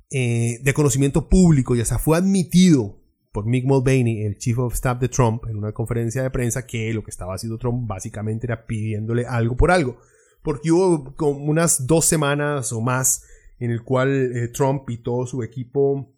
[0.10, 3.02] eh, de conocimiento público y hasta fue admitido
[3.34, 6.94] por Mick Mulvaney, el chief of staff de Trump, en una conferencia de prensa, que
[6.94, 10.00] lo que estaba haciendo Trump básicamente era pidiéndole algo por algo.
[10.42, 13.24] Porque hubo como unas dos semanas o más
[13.60, 16.17] en el cual eh, Trump y todo su equipo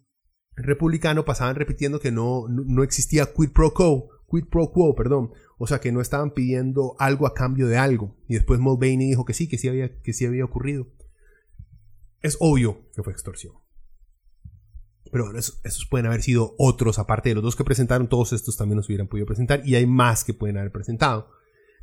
[0.62, 5.32] republicano pasaban repitiendo que no, no existía quid pro quo, quid pro quo, perdón.
[5.58, 8.16] O sea, que no estaban pidiendo algo a cambio de algo.
[8.28, 10.86] Y después Mulvaney dijo que sí, que sí había, que sí había ocurrido.
[12.22, 13.54] Es obvio que fue extorsión.
[15.10, 18.56] Pero bueno, esos, pueden haber sido otros, aparte de los dos que presentaron, todos estos
[18.56, 19.66] también nos hubieran podido presentar.
[19.66, 21.30] Y hay más que pueden haber presentado.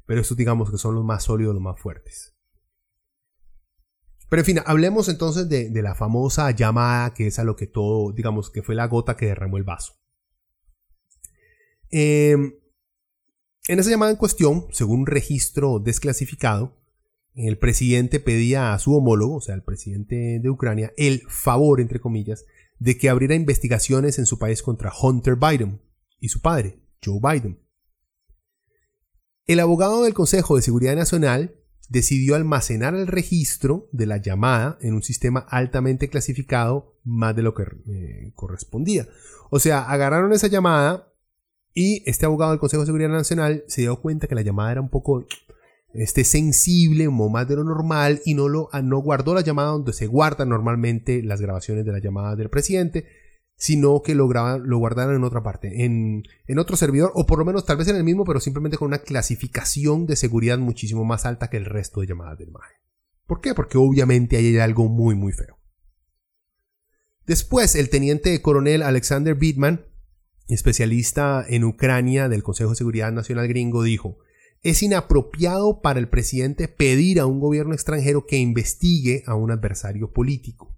[0.05, 2.36] Pero estos digamos que son los más sólidos, los más fuertes.
[4.29, 8.11] Pero en fin, hablemos entonces de, la famosa llamada que es a lo que todo,
[8.11, 9.93] digamos, que fue la gota que derramó el vaso.
[11.89, 12.53] Em,
[13.67, 16.77] en esa llamada en cuestión, según un registro desclasificado,
[17.35, 21.99] el presidente pedía a su homólogo, o sea, el presidente de Ucrania, el favor, entre
[21.99, 22.45] comillas,
[22.79, 25.81] de que abriera investigaciones en su país contra Hunter Biden
[26.19, 27.59] y su padre, Joe Biden.
[29.45, 31.55] El abogado del Consejo de Seguridad Nacional
[31.89, 37.53] decidió almacenar el registro de la llamada en un sistema altamente clasificado más de lo
[37.53, 39.07] que eh, correspondía.
[39.49, 41.07] O sea, agarraron esa llamada
[41.73, 44.81] y este abogado del Consejo de Seguridad Nacional se dio cuenta que la llamada era
[44.81, 45.25] un poco
[45.93, 50.07] este, sensible, más de lo normal y no, lo, no guardó la llamada donde se
[50.07, 53.05] guardan normalmente las grabaciones de la llamada del presidente,
[53.57, 54.29] sino que lo,
[54.59, 57.87] lo guardaron en otra parte, en, en, otro servidor, o por lo menos tal vez
[57.87, 61.65] en el mismo, pero simplemente con una clasificación de seguridad muchísimo más alta que el
[61.65, 62.77] resto de llamadas del MAE.
[63.25, 63.55] ¿Por qué?
[63.55, 65.57] Porque obviamente hay algo muy muy feo.
[67.25, 69.85] Después, el teniente coronel Alexander Bittman,
[70.47, 74.19] especialista en Ucrania del Consejo de Seguridad Nacional gringo, dijo,
[74.61, 80.13] es inapropiado para el presidente pedir a un gobierno extranjero que investigue a un adversario
[80.13, 80.76] político.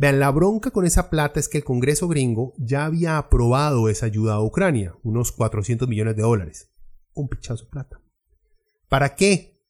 [0.00, 4.06] Vean, la bronca con esa plata es que el Congreso gringo ya había aprobado esa
[4.06, 6.70] ayuda a Ucrania, unos 400 millones de dólares.
[7.12, 8.00] Un pichazo de plata.
[8.88, 9.60] ¿Para qué?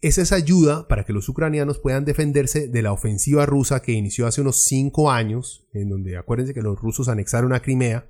[0.00, 4.28] Es esa ayuda para que los ucranianos puedan defenderse de la ofensiva rusa que inició
[4.28, 8.08] hace unos 5 años, en donde acuérdense que los rusos anexaron a Crimea,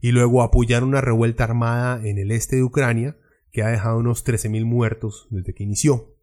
[0.00, 3.16] y luego apoyaron una revuelta armada en el este de Ucrania
[3.52, 6.16] que ha dejado unos 13.000 muertos desde que inició.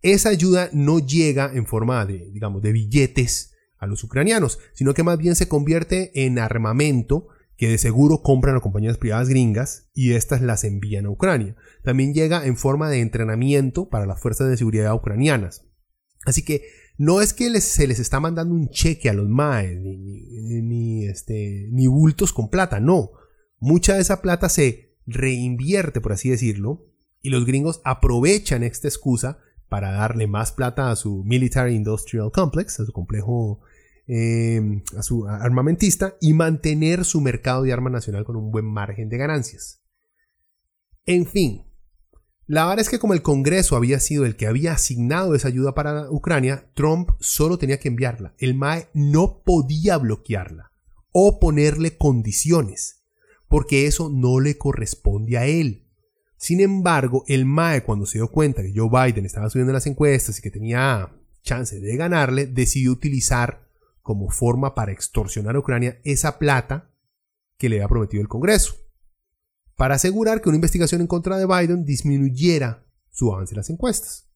[0.00, 3.54] Esa ayuda no llega en forma de, digamos, de billetes
[3.86, 8.56] a los ucranianos, sino que más bien se convierte en armamento que de seguro compran
[8.56, 11.56] a compañías privadas gringas y éstas las envían a Ucrania.
[11.82, 15.64] También llega en forma de entrenamiento para las fuerzas de seguridad ucranianas.
[16.26, 16.64] Así que
[16.98, 21.86] no es que se les está mandando un cheque a los MAE, ni, este, ni
[21.86, 23.12] bultos con plata, no.
[23.58, 26.86] Mucha de esa plata se reinvierte, por así decirlo,
[27.22, 32.80] y los gringos aprovechan esta excusa para darle más plata a su Military Industrial Complex,
[32.80, 33.60] a su complejo,
[34.08, 39.08] eh, a su armamentista, y mantener su mercado de armas nacional con un buen margen
[39.08, 39.82] de ganancias.
[41.04, 41.66] En fin,
[42.48, 45.74] la verdad es que como el Congreso había sido el que había asignado esa ayuda
[45.74, 48.34] para Ucrania, Trump solo tenía que enviarla.
[48.38, 50.70] El MAE no podía bloquearla
[51.10, 53.04] o ponerle condiciones,
[53.48, 55.88] porque eso no le corresponde a él.
[56.36, 60.38] Sin embargo, el MAE cuando se dio cuenta que Joe Biden estaba subiendo las encuestas
[60.38, 61.10] y que tenía
[61.42, 63.65] chance de ganarle, decidió utilizar
[64.06, 66.92] como forma para extorsionar a Ucrania esa plata
[67.58, 68.76] que le había prometido el Congreso
[69.74, 74.30] para asegurar que una investigación en contra de Biden disminuyera su avance en las encuestas.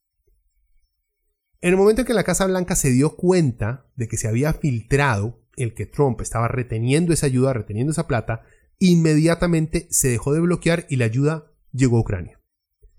[1.61, 4.55] En el momento en que la Casa Blanca se dio cuenta de que se había
[4.55, 8.43] filtrado el que Trump estaba reteniendo esa ayuda, reteniendo esa plata,
[8.81, 12.41] inmediatamente se dejó de bloquear y la ayuda llegó a Ucrania.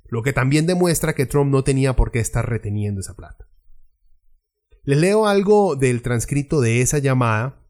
[0.06, 3.51] Lo que también demuestra que Trump no tenía por qué estar reteniendo esa plata.
[4.84, 7.64] Les leo algo del transcrito de esa llamada.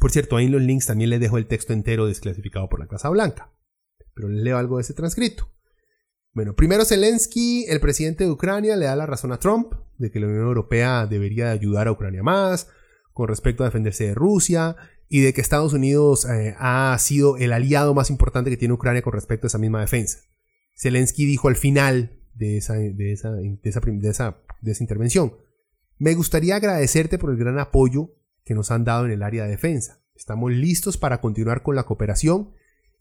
[0.00, 2.86] Por cierto, ahí en los links también les dejo el texto entero desclasificado por la
[2.86, 3.52] Casa Blanca
[4.14, 5.48] pero leo algo de ese transcrito.
[6.34, 10.20] Bueno, primero Zelensky, el presidente de Ucrania, le da la razón a Trump de que
[10.20, 12.68] la Unión Europea debería ayudar a Ucrania más
[13.12, 14.76] con respecto a defenderse de Rusia
[15.08, 19.02] y de que Estados Unidos eh, ha sido el aliado más importante que tiene Ucrania
[19.02, 20.20] con respecto a esa misma defensa.
[20.74, 23.50] Zelensky dijo al final de esa, de esa, de
[24.08, 25.34] esa, de esa intervención,
[26.02, 28.10] me gustaría agradecerte por el gran apoyo
[28.44, 30.02] que nos han dado en el área de defensa.
[30.16, 32.52] Estamos listos para continuar con la cooperación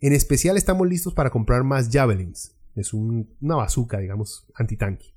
[0.01, 2.55] en especial estamos listos para comprar más Javelins.
[2.75, 5.15] Es una bazooka, digamos, antitanque,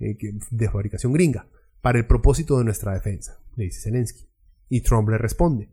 [0.00, 0.16] eh,
[0.50, 1.48] de fabricación gringa,
[1.80, 4.28] para el propósito de nuestra defensa, le dice Zelensky.
[4.68, 5.70] Y Trump le responde,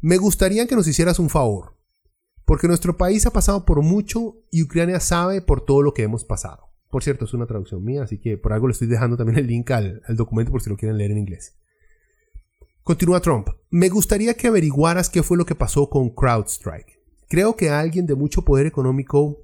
[0.00, 1.78] me gustaría que nos hicieras un favor,
[2.44, 6.24] porque nuestro país ha pasado por mucho y Ucrania sabe por todo lo que hemos
[6.24, 6.65] pasado.
[6.90, 9.46] Por cierto, es una traducción mía, así que por algo le estoy dejando también el
[9.46, 11.56] link al, documento por si lo quieren leer en inglés.
[12.82, 17.02] Continúa Trump, me gustaría que averiguaras qué fue lo que pasó con CrowdStrike.
[17.28, 19.42] Creo que alguien de mucho poder económico,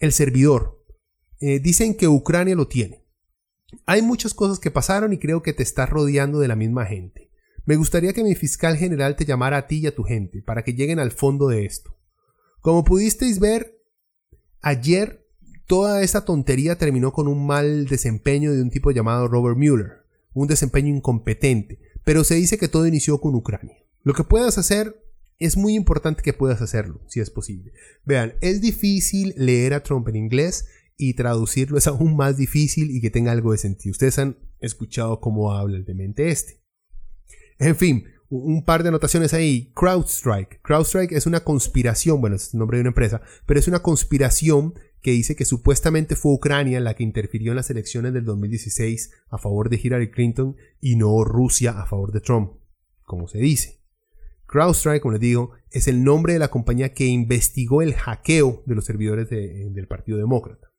[0.00, 0.84] el servidor,
[1.40, 3.04] eh, dicen que Ucrania lo tiene.
[3.86, 7.30] Hay muchas cosas que pasaron y creo que te estás rodeando de la misma gente.
[7.64, 10.64] Me gustaría que mi fiscal general te llamara a ti y a tu gente para
[10.64, 11.96] que lleguen al fondo de esto.
[12.60, 13.78] Como pudisteis ver,
[14.62, 15.27] ayer
[15.68, 19.98] toda esa tontería terminó con un mal desempeño de un tipo llamado Robert Mueller,
[20.32, 23.76] un desempeño incompetente, pero se dice que todo inició con Ucrania.
[24.02, 25.00] Lo que puedas hacer
[25.38, 27.72] es muy importante que puedas hacerlo, si es posible.
[28.04, 33.00] Vean, es difícil leer a Trump en inglés y traducirlo es aún más difícil y
[33.02, 33.92] que tenga algo de sentido.
[33.92, 36.62] Ustedes han escuchado cómo habla el demente este.
[37.58, 39.70] En fin, un par de anotaciones ahí.
[39.74, 40.60] CrowdStrike.
[40.62, 44.74] CrowdStrike es una conspiración, bueno, es el nombre de una empresa, pero es una conspiración
[45.00, 49.38] que dice que supuestamente fue Ucrania la que interfirió en las elecciones del 2016 a
[49.38, 52.52] favor de Hillary Clinton y no Rusia a favor de Trump,
[53.02, 53.78] como se dice.
[54.46, 58.74] CrowdStrike, como les digo, es el nombre de la compañía que investigó el hackeo de
[58.74, 60.72] los servidores del Partido Demócrata.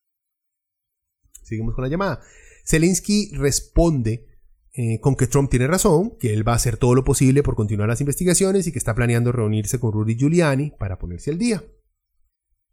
[1.43, 2.21] Seguimos con la llamada.
[2.65, 4.27] Zelensky responde
[4.73, 7.55] eh, con que Trump tiene razón, que él va a hacer todo lo posible por
[7.55, 11.63] continuar las investigaciones y que está planeando reunirse con Rudy Giuliani para ponerse al día.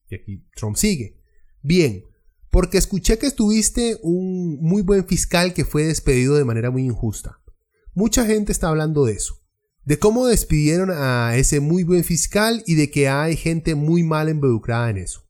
[0.09, 1.26] Y aquí Trump sigue.
[1.63, 2.05] Bien,
[2.51, 7.41] porque escuché que estuviste un muy buen fiscal que fue despedido de manera muy injusta.
[7.95, 9.47] Mucha gente está hablando de eso
[9.87, 14.29] de cómo despidieron a ese muy buen fiscal y de que hay gente muy mal
[14.29, 15.23] involucrada en eso.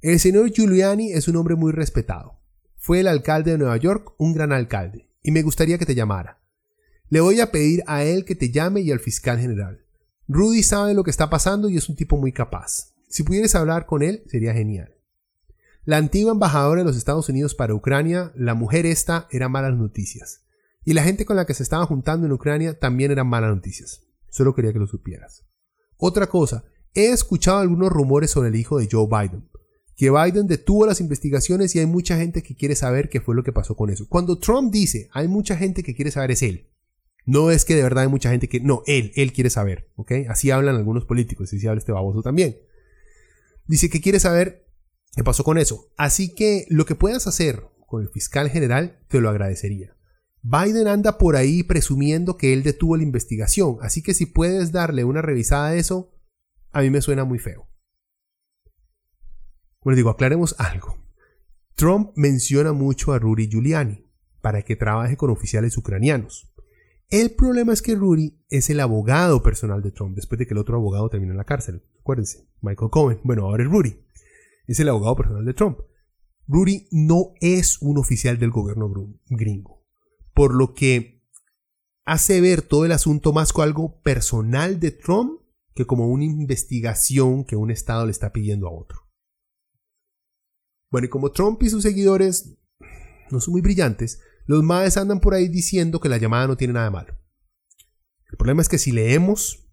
[0.00, 2.40] El señor Giuliani es un hombre muy respetado.
[2.76, 6.42] Fue el alcalde de Nueva York, un gran alcalde, y me gustaría que te llamara.
[7.10, 9.86] Le voy a pedir a él que te llame y al fiscal general.
[10.26, 12.94] Rudy sabe lo que está pasando y es un tipo muy capaz.
[13.08, 14.92] Si pudieras hablar con él, sería genial.
[15.84, 20.44] La antigua embajadora de los Estados Unidos para Ucrania, la mujer esta, era malas noticias.
[20.84, 24.02] Y la gente con la que se estaba juntando en Ucrania también eran malas noticias.
[24.30, 25.44] Solo quería que lo supieras.
[25.96, 26.64] Otra cosa,
[26.94, 29.48] he escuchado algunos rumores sobre el hijo de Joe Biden.
[29.96, 33.42] Que Biden detuvo las investigaciones y hay mucha gente que quiere saber qué fue lo
[33.42, 34.06] que pasó con eso.
[34.08, 36.70] Cuando Trump dice hay mucha gente que quiere saber es él.
[37.26, 38.60] No es que de verdad hay mucha gente que...
[38.60, 39.90] No, él, él quiere saber.
[40.28, 42.56] Así hablan algunos políticos así habla este baboso también.
[43.66, 44.71] Dice que quiere saber
[45.14, 45.92] qué pasó con eso.
[45.96, 49.96] Así que lo que puedas hacer con el fiscal general te lo agradecería.
[50.42, 55.04] Biden anda por ahí presumiendo que él detuvo la investigación, así que si puedes darle
[55.04, 56.12] una revisada a eso,
[56.72, 57.68] a mí me suena muy feo.
[59.84, 60.96] Bueno, digo, aclaremos algo.
[61.74, 64.04] Trump menciona mucho a Rudy Giuliani
[64.40, 66.52] para que trabaje con oficiales ucranianos.
[67.08, 70.58] El problema es que Rudy es el abogado personal de Trump después de que el
[70.58, 71.84] otro abogado terminó en la cárcel.
[72.00, 73.20] Acuérdense, Michael Cohen.
[73.22, 73.96] Bueno, ahora es Rudy.
[74.66, 75.78] Es el abogado personal de Trump.
[76.46, 78.92] Rudy no es un oficial del gobierno
[79.28, 79.82] gringo
[80.34, 81.22] por lo que
[82.04, 85.40] hace ver todo el asunto más como algo personal de Trump
[85.74, 89.08] que como una investigación que un Estado le está pidiendo a otro.
[90.90, 92.58] Bueno, y como Trump y sus seguidores
[93.30, 96.74] no son muy brillantes, los maes andan por ahí diciendo que la llamada no tiene
[96.74, 97.16] nada malo.
[98.30, 99.66] El problema es que si leemos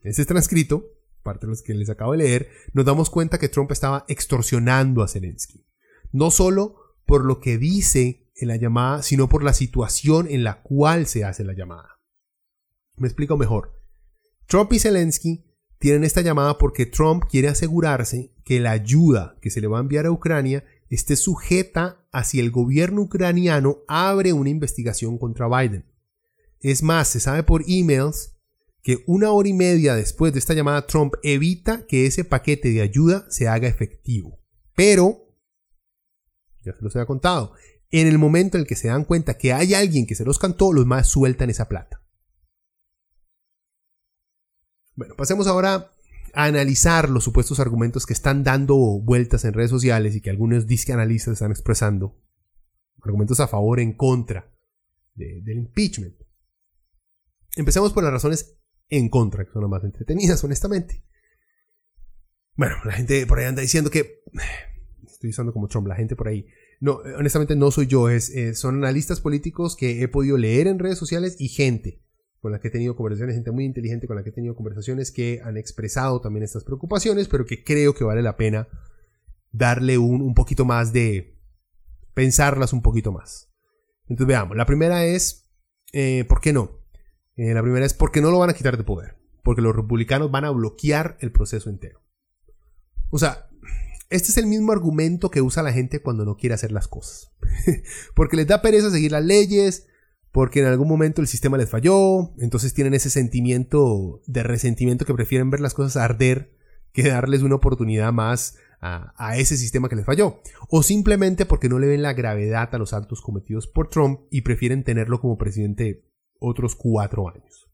[0.00, 0.86] ese transcrito,
[1.22, 5.02] parte de los que les acabo de leer, nos damos cuenta que Trump estaba extorsionando
[5.02, 5.64] a Zelensky.
[6.12, 10.62] No solo por lo que dice en la llamada, sino por la situación en la
[10.62, 12.00] cual se hace la llamada.
[12.96, 13.80] Me explico mejor.
[14.46, 15.44] Trump y Zelensky
[15.78, 19.80] tienen esta llamada porque Trump quiere asegurarse que la ayuda que se le va a
[19.80, 25.86] enviar a Ucrania esté sujeta a si el gobierno ucraniano abre una investigación contra Biden.
[26.60, 28.31] Es más, se sabe por emails
[28.82, 32.82] que una hora y media después de esta llamada Trump evita que ese paquete de
[32.82, 34.40] ayuda se haga efectivo.
[34.74, 35.36] Pero,
[36.64, 37.54] ya se los había contado,
[37.90, 40.38] en el momento en el que se dan cuenta que hay alguien que se los
[40.38, 42.02] cantó, los más sueltan esa plata.
[44.96, 45.94] Bueno, pasemos ahora
[46.34, 50.66] a analizar los supuestos argumentos que están dando vueltas en redes sociales y que algunos
[50.66, 52.18] disque analistas están expresando.
[53.02, 54.50] Argumentos a favor en contra
[55.14, 56.16] del impeachment.
[57.56, 58.61] Empecemos por las razones
[58.92, 61.02] en contra, que son las más entretenidas, honestamente.
[62.54, 64.22] Bueno, la gente por ahí anda diciendo que.
[65.06, 66.46] Estoy usando como Trump, la gente por ahí
[66.80, 70.80] no, honestamente no soy yo, es, eh, son analistas políticos que he podido leer en
[70.80, 72.02] redes sociales y gente
[72.40, 75.12] con la que he tenido conversaciones, gente muy inteligente con la que he tenido conversaciones
[75.12, 78.66] que han expresado también estas preocupaciones, pero que creo que vale la pena
[79.52, 81.38] darle un, un poquito más de
[82.14, 83.48] pensarlas un poquito más.
[84.08, 85.48] Entonces veamos, la primera es,
[85.92, 86.81] eh, ¿por qué no?
[87.36, 90.30] Eh, la primera es porque no lo van a quitar de poder, porque los republicanos
[90.30, 92.02] van a bloquear el proceso entero.
[93.10, 93.48] O sea,
[94.10, 97.32] este es el mismo argumento que usa la gente cuando no quiere hacer las cosas.
[98.14, 99.86] porque les da pereza seguir las leyes,
[100.32, 105.14] porque en algún momento el sistema les falló, entonces tienen ese sentimiento de resentimiento que
[105.14, 106.56] prefieren ver las cosas arder
[106.92, 110.40] que darles una oportunidad más a, a, ese sistema que les falló.
[110.68, 114.42] O simplemente porque no le ven la gravedad a los actos cometidos por Trump y
[114.42, 116.04] prefieren tenerlo como presidente
[116.42, 117.70] otros cuatro años.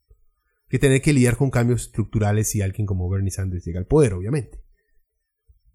[0.68, 4.14] Que tener que lidiar con cambios estructurales si alguien como Bernie Sanders llega al poder,
[4.14, 4.62] obviamente.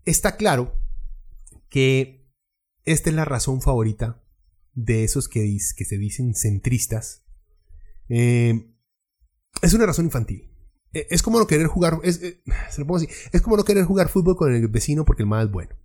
[0.05, 0.79] Está claro
[1.69, 2.29] que
[2.85, 4.23] esta es la razón favorita
[4.73, 7.25] de esos que, se dicen centristas.
[8.09, 8.73] Eh,
[9.61, 10.51] es una razón infantil.
[10.93, 11.99] E, es como no querer jugar.
[12.03, 12.43] Es, eh.
[13.31, 15.75] Es como no querer jugar fútbol con el vecino porque el más es bueno.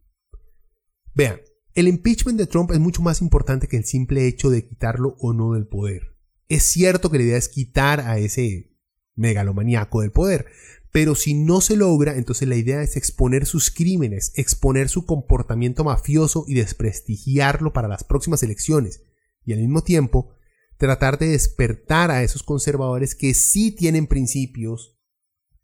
[1.14, 1.40] Vean,
[1.74, 5.32] el impeachment de Trump es mucho más importante que el simple hecho de quitarlo o
[5.32, 6.17] no del poder.
[6.48, 8.74] Es cierto que la idea es quitar a ese
[9.14, 10.46] megalomaníaco del poder,
[10.90, 15.84] pero si no se logra, entonces la idea es exponer sus crímenes, exponer su comportamiento
[15.84, 19.02] mafioso y desprestigiarlo para las próximas elecciones.
[19.44, 20.32] Y al mismo tiempo,
[20.78, 24.98] tratar de despertar a esos conservadores que sí tienen principios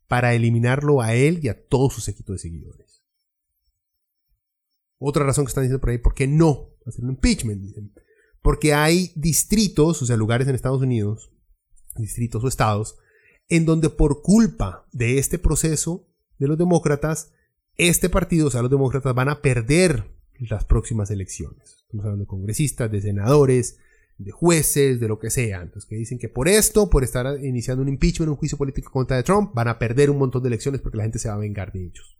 [0.07, 3.05] para eliminarlo a él y a todo su séquito de seguidores.
[4.99, 7.62] Otra razón que están diciendo por ahí, ¿por qué no hacer un impeachment?
[7.62, 7.95] Dicen.
[8.45, 11.32] Porque hay distritos, o sea, lugares en Estados Unidos,
[11.97, 12.99] distritos o estados,
[13.49, 16.07] en donde por culpa de este proceso
[16.38, 17.32] de los demócratas,
[17.76, 21.84] este partido, o sea, los demócratas van a perder las próximas elecciones.
[21.86, 23.78] Estamos hablando de congresistas, de senadores,
[24.18, 25.62] de jueces, de lo que sea.
[25.62, 29.22] Entonces, que dicen que por esto, por estar iniciando un impeachment, un juicio político contra
[29.22, 31.72] Trump, van a perder un montón de elecciones porque la gente se va a vengar
[31.72, 32.18] de ellos.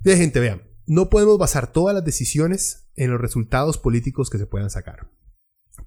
[0.00, 4.46] De gente, vean, no podemos basar todas las decisiones en los resultados políticos que se
[4.46, 5.10] puedan sacar.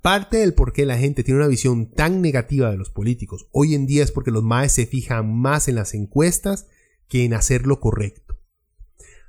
[0.01, 3.75] Parte del por qué la gente tiene una visión tan negativa de los políticos hoy
[3.75, 6.67] en día es porque los MAES se fijan más en las encuestas
[7.07, 8.37] que en hacer lo correcto.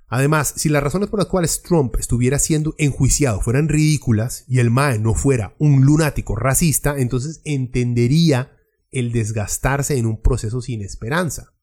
[0.08, 4.70] Además, si las razones por las cuales Trump estuviera siendo enjuiciado fueran ridículas y el
[4.70, 8.52] MAE no fuera un lunático racista, entonces entendería
[8.90, 11.54] el desgastarse en un proceso sin esperanza.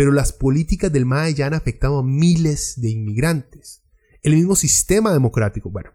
[0.00, 3.82] Pero las políticas del MAE ya han afectado a miles de inmigrantes.
[4.22, 5.90] El mismo sistema democrático, bueno,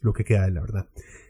[0.00, 0.88] lo que queda de la verdad,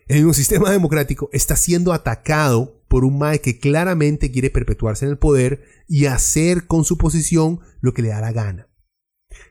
[0.09, 5.13] el mismo sistema democrático está siendo atacado por un MAE que claramente quiere perpetuarse en
[5.13, 8.69] el poder y hacer con su posición lo que le da la gana.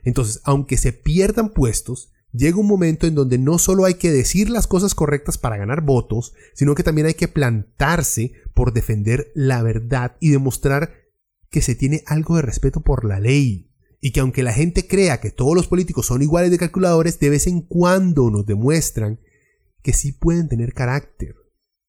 [0.04, 4.52] Entonces, aunque se pierdan puestos, llega un momento en donde no solo hay que decir
[4.52, 9.64] las cosas correctas para ganar votos, sino que también hay que plantarse por defender la
[9.64, 11.07] verdad y demostrar
[11.50, 13.72] que se tiene algo de respeto por la ley.
[14.00, 17.30] Y que aunque la gente crea que todos los políticos son iguales de calculadores, de
[17.30, 19.20] vez en cuando nos demuestran
[19.82, 21.36] que sí pueden tener carácter.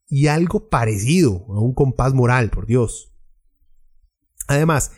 [0.07, 3.15] Y algo parecido a un compás moral, por Dios.
[4.47, 4.93] Además,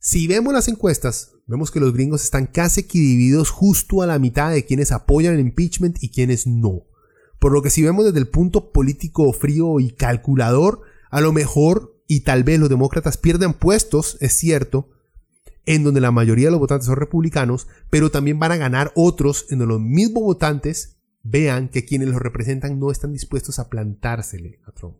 [0.00, 4.50] si vemos las encuestas, vemos que los gringos están casi divididos justo a la mitad
[4.50, 6.82] de quienes apoyan el impeachment y quienes no.
[7.38, 11.95] Por lo que si vemos desde el punto político frío y calculador, a lo mejor
[12.06, 14.90] y tal vez los demócratas pierden puestos, es cierto,
[15.64, 19.46] en donde la mayoría de los votantes son republicanos, pero también van a ganar otros
[19.50, 24.60] en donde los mismos votantes vean que quienes los representan no están dispuestos a plantársele
[24.64, 24.98] a Trump.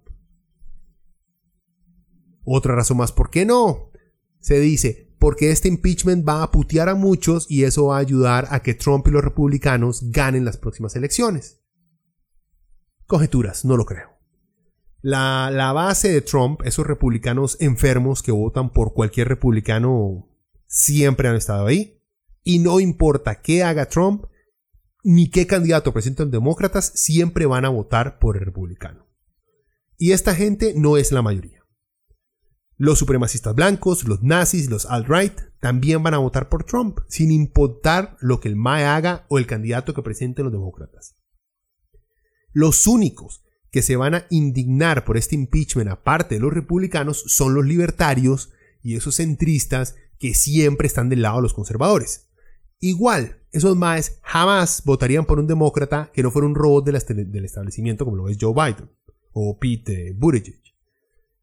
[2.44, 3.90] Otra razón más, ¿por qué no?
[4.40, 8.48] Se dice, porque este impeachment va a putear a muchos y eso va a ayudar
[8.50, 11.60] a que Trump y los republicanos ganen las próximas elecciones.
[13.06, 14.15] Conjeturas, no lo creo.
[15.02, 20.28] La, base de Trump, esos republicanos enfermos que votan por cualquier republicano,
[20.66, 22.02] siempre han estado ahí.
[22.42, 24.26] Y no importa qué haga Trump,
[25.02, 29.06] ni qué candidato presenten demócratas, siempre van a votar por el republicano.
[29.98, 31.62] Y esta gente no es la mayoría.
[32.78, 38.16] Los supremacistas blancos, los nazis, los alt-right también van a votar por Trump, sin importar
[38.20, 41.16] lo que el MAE haga o el candidato que presenten los demócratas.
[42.52, 43.45] Los únicos
[43.76, 48.50] que se van a indignar por este impeachment aparte de los republicanos son los libertarios
[48.82, 52.30] y esos centristas que siempre están del lado de los conservadores.
[52.80, 58.06] Igual, esos maes jamás votarían por un demócrata que no fuera un robot del establecimiento
[58.06, 58.90] como lo es Joe Biden
[59.32, 60.62] o Pete Buttigieg.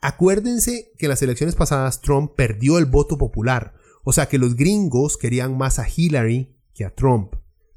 [0.02, 3.76] Acuérdense que en las elecciones pasadas Trump perdió el voto popular.
[4.04, 7.36] O sea que los gringos querían más a Hillary que a Trump.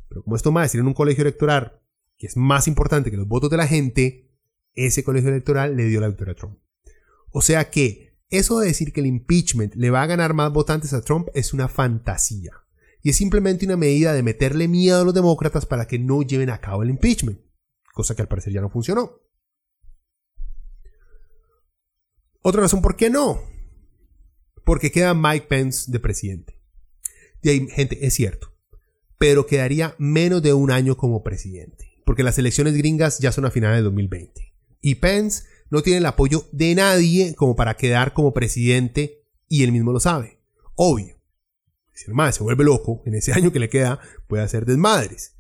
[0.09, 1.83] Pero como esto más en un colegio electoral
[2.17, 4.26] que es más importante que los votos de la gente,
[4.77, 6.59] ese colegio electoral le dio la victoria a Trump.
[7.31, 10.93] O sea que eso de decir que el impeachment le va a ganar más votantes
[10.93, 12.53] a Trump es una fantasía.
[13.03, 16.51] Y es simplemente una medida de meterle miedo a los demócratas para que no lleven
[16.51, 17.41] a cabo el impeachment.
[17.93, 19.21] Cosa que al parecer ya no funcionó.
[22.43, 23.41] Otra razón, ¿por qué no?
[24.65, 26.61] Porque queda Mike Pence de presidente.
[27.43, 28.53] Y ahí, gente, es cierto.
[29.19, 31.93] Pero quedaría menos de un año como presidente.
[32.05, 34.46] Porque las elecciones gringas ya son a finales de 2020.
[34.87, 39.73] Y Pence no tiene el apoyo de nadie como para quedar como presidente y él
[39.73, 40.39] mismo lo sabe.
[40.77, 41.17] Obvio.
[41.93, 45.33] Si el mal se vuelve loco, en ese año que le queda puede hacer desmadres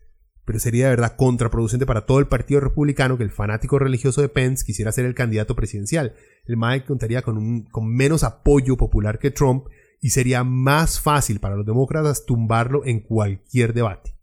[0.44, 4.28] pero sería de verdad contraproducente para todo el Partido Republicano que el fanático religioso de
[4.28, 6.14] Pence quisiera ser el candidato presidencial.
[6.44, 9.66] El Mike contaría con, con menos apoyo popular que Trump
[10.00, 14.15] y sería más fácil para los demócratas tumbarlo en cualquier debate.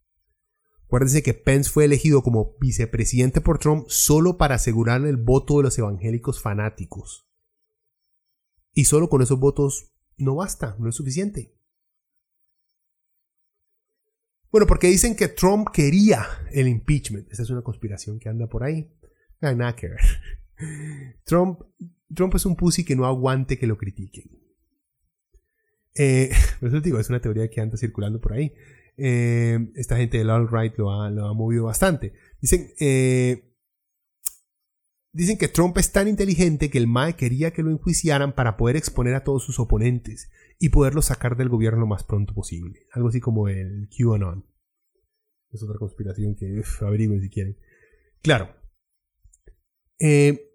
[0.94, 5.64] Acuérdense que Pence fue elegido como vicepresidente por Trump solo para asegurar el voto de
[5.64, 7.28] los evangélicos fanáticos.
[8.76, 11.58] Y solo con esos votos no basta, no es suficiente.
[14.52, 17.28] Bueno, porque dicen que Trump quería el impeachment.
[17.32, 18.96] Esa es una conspiración que anda por ahí.
[19.42, 20.02] Nada que ver.
[21.26, 21.60] Trump,
[22.14, 24.30] Trump es un pussy que no aguante que lo critiquen.
[25.96, 26.30] Eh,
[26.62, 28.54] eso digo, es una teoría que anda circulando por ahí.
[28.98, 32.14] Eh, esta gente del alt-right lo ha, movido bastante.
[32.42, 33.54] Dicen, eh,
[35.16, 38.76] Dicen que Trump es tan inteligente que el MAE quería que lo enjuiciaran para poder
[38.76, 42.88] exponer a todos sus oponentes y poderlo sacar del gobierno lo más pronto posible.
[42.92, 44.44] Algo así como el QAnon.
[45.52, 47.58] Es otra conspiración que uf, averigüen si quieren.
[48.24, 48.56] Claro.
[50.00, 50.50] Eh,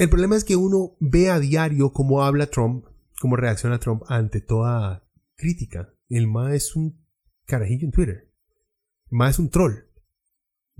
[0.00, 2.84] el problema es que uno ve a diario cómo habla Trump,
[3.20, 5.94] cómo reacciona Trump ante toda crítica.
[6.08, 6.99] El MAE es un
[7.50, 8.32] carajillo en Twitter.
[9.10, 9.90] MAE es un troll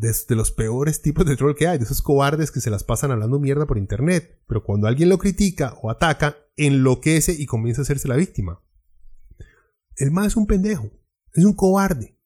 [0.01, 3.11] de, los peores tipos de troll que hay, de esos cobardes que se las pasan
[3.11, 7.85] hablando mierda por internet, pero cuando alguien lo critica o ataca, enloquece y comienza a
[7.85, 8.63] hacerse la víctima.
[9.97, 10.91] El más es un pendejo,
[11.35, 12.19] es un cobarde,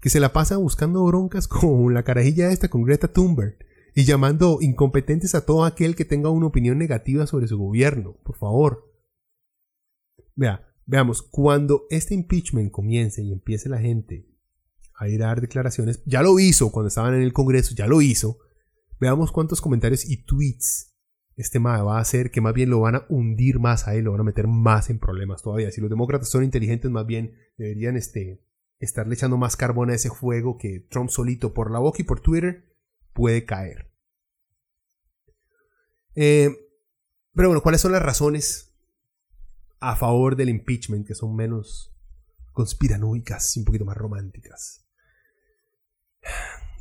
[0.00, 3.58] que se la pasa buscando broncas con la carajilla esta con Greta Thunberg
[3.94, 8.36] y llamando incompetentes a todo aquel que tenga una opinión negativa sobre su gobierno, por
[8.36, 8.92] favor.
[10.34, 14.26] Vea, veamos, cuando este impeachment comience y empiece la gente
[14.94, 16.02] a ir a dar declaraciones.
[16.06, 18.38] Ya lo hizo cuando estaban en el Congreso, ya lo hizo.
[18.98, 20.94] Veamos cuántos comentarios y tweets
[21.36, 24.04] este MAE va a hacer que más bien lo van a hundir más a él,
[24.04, 25.70] lo van a meter más en problemas todavía.
[25.70, 28.42] Si los demócratas son inteligentes, más bien deberían este,
[28.78, 32.20] estarle echando más carbón a ese fuego que Trump solito por la boca y por
[32.20, 32.74] Twitter
[33.12, 33.92] puede caer.
[36.14, 36.56] Eh,
[37.34, 38.65] pero bueno, ¿cuáles son las razones
[39.80, 41.94] a favor del impeachment que son menos
[42.52, 44.86] conspiranoicas y un poquito más románticas?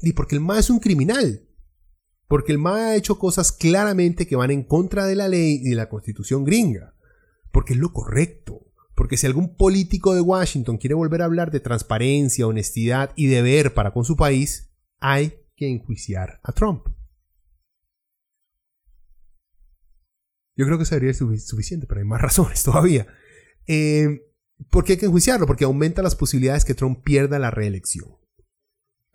[0.02, 1.48] Y porque el MA es un criminal.
[2.28, 5.70] Porque el MA ha hecho cosas claramente que van en contra de la ley y
[5.70, 6.96] de la constitución gringa.
[7.52, 8.66] Porque es lo correcto.
[8.96, 13.74] Porque si algún político de Washington quiere volver a hablar de transparencia, honestidad y deber
[13.74, 16.88] para con su país, hay que enjuiciar a Trump.
[20.56, 23.08] Yo creo que sería suficiente, pero hay más razones todavía.
[23.68, 24.22] Eh,
[24.70, 25.48] ¿Por qué hay que enjuiciarlo?
[25.48, 28.16] Porque aumenta las posibilidades que Trump pierda la reelección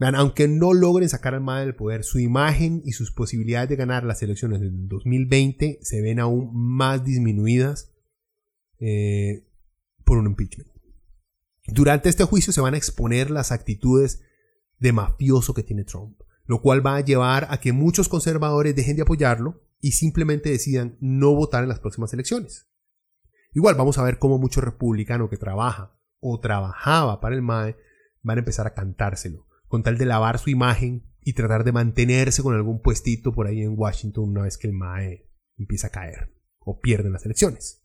[0.01, 4.05] aunque no logren sacar al MAE del poder, su imagen y sus posibilidades de ganar
[4.05, 7.93] las elecciones del 2020 se ven aún más disminuidas
[8.79, 9.47] eh,
[10.05, 10.71] por un impeachment.
[11.67, 14.23] Durante este juicio se van a exponer las actitudes
[14.79, 18.97] de mafioso que tiene Trump, lo cual va a llevar a que muchos conservadores dejen
[18.97, 22.69] de apoyarlo y simplemente decidan no votar en las próximas elecciones.
[23.53, 27.77] Igual vamos a ver cómo muchos republicanos que trabaja o trabajaba para el MAE
[28.23, 32.43] van a empezar a cantárselo con tal de lavar su imagen y tratar de mantenerse
[32.43, 36.35] con algún puestito por ahí en Washington una vez que el MAE empieza a caer
[36.59, 37.81] o pierden las elecciones.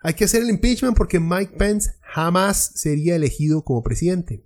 [0.00, 4.44] Hay que hacer el impeachment porque Mike Pence jamás sería elegido como presidente.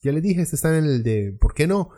[0.00, 1.90] Ya les dije, este está en el de ¿por qué no?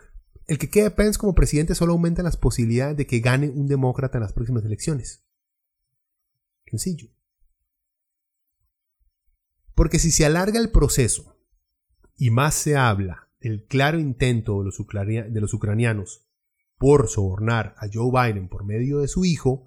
[0.49, 4.17] El que quede Pence como presidente solo aumenta las posibilidades de que gane un demócrata
[4.17, 5.23] en las próximas elecciones.
[6.67, 7.11] Sencillo.
[9.75, 11.39] Porque si se alarga el proceso
[12.17, 14.79] y más se habla del claro intento de los,
[15.33, 16.27] de los ucranianos
[16.79, 19.67] por sobornar a Joe Biden por medio de su hijo,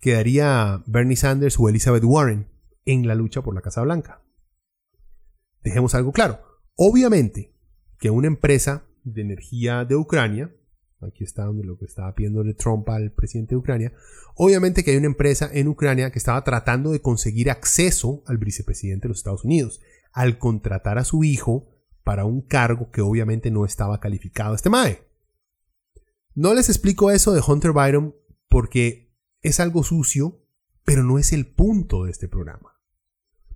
[0.00, 2.50] quedaría Bernie Sanders o Elizabeth Warren
[2.84, 4.24] en la lucha por la Casa Blanca.
[5.62, 6.40] Dejemos algo claro.
[6.74, 7.54] Obviamente
[7.98, 10.50] que una empresa de energía de Ucrania,
[11.00, 13.92] aquí está donde lo que estaba pidiendo Trump al presidente de Ucrania,
[14.34, 19.02] obviamente que hay una empresa en Ucrania que estaba tratando de conseguir acceso al vicepresidente
[19.02, 19.80] de los Estados Unidos
[20.12, 21.68] al contratar a su hijo
[22.04, 25.02] para un cargo que obviamente no estaba calificado este MAE.
[26.34, 28.14] No les explico eso de Hunter Biden
[28.48, 30.40] porque es algo sucio,
[30.84, 32.80] pero no es el punto de este programa.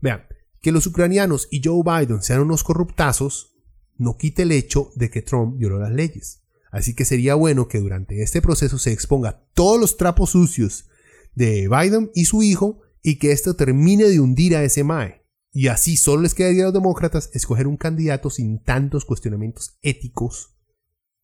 [0.01, 0.27] Vean,
[0.61, 3.58] que los ucranianos y Joe Biden sean unos corruptazos
[3.99, 6.43] no quita el hecho de que Trump violó las leyes.
[6.71, 10.89] Así que sería bueno que durante este proceso se exponga todos los trapos sucios
[11.35, 15.25] de Biden y su hijo y que esto termine de hundir a ese MAE.
[15.51, 20.55] Y así solo les quedaría a los demócratas escoger un candidato sin tantos cuestionamientos éticos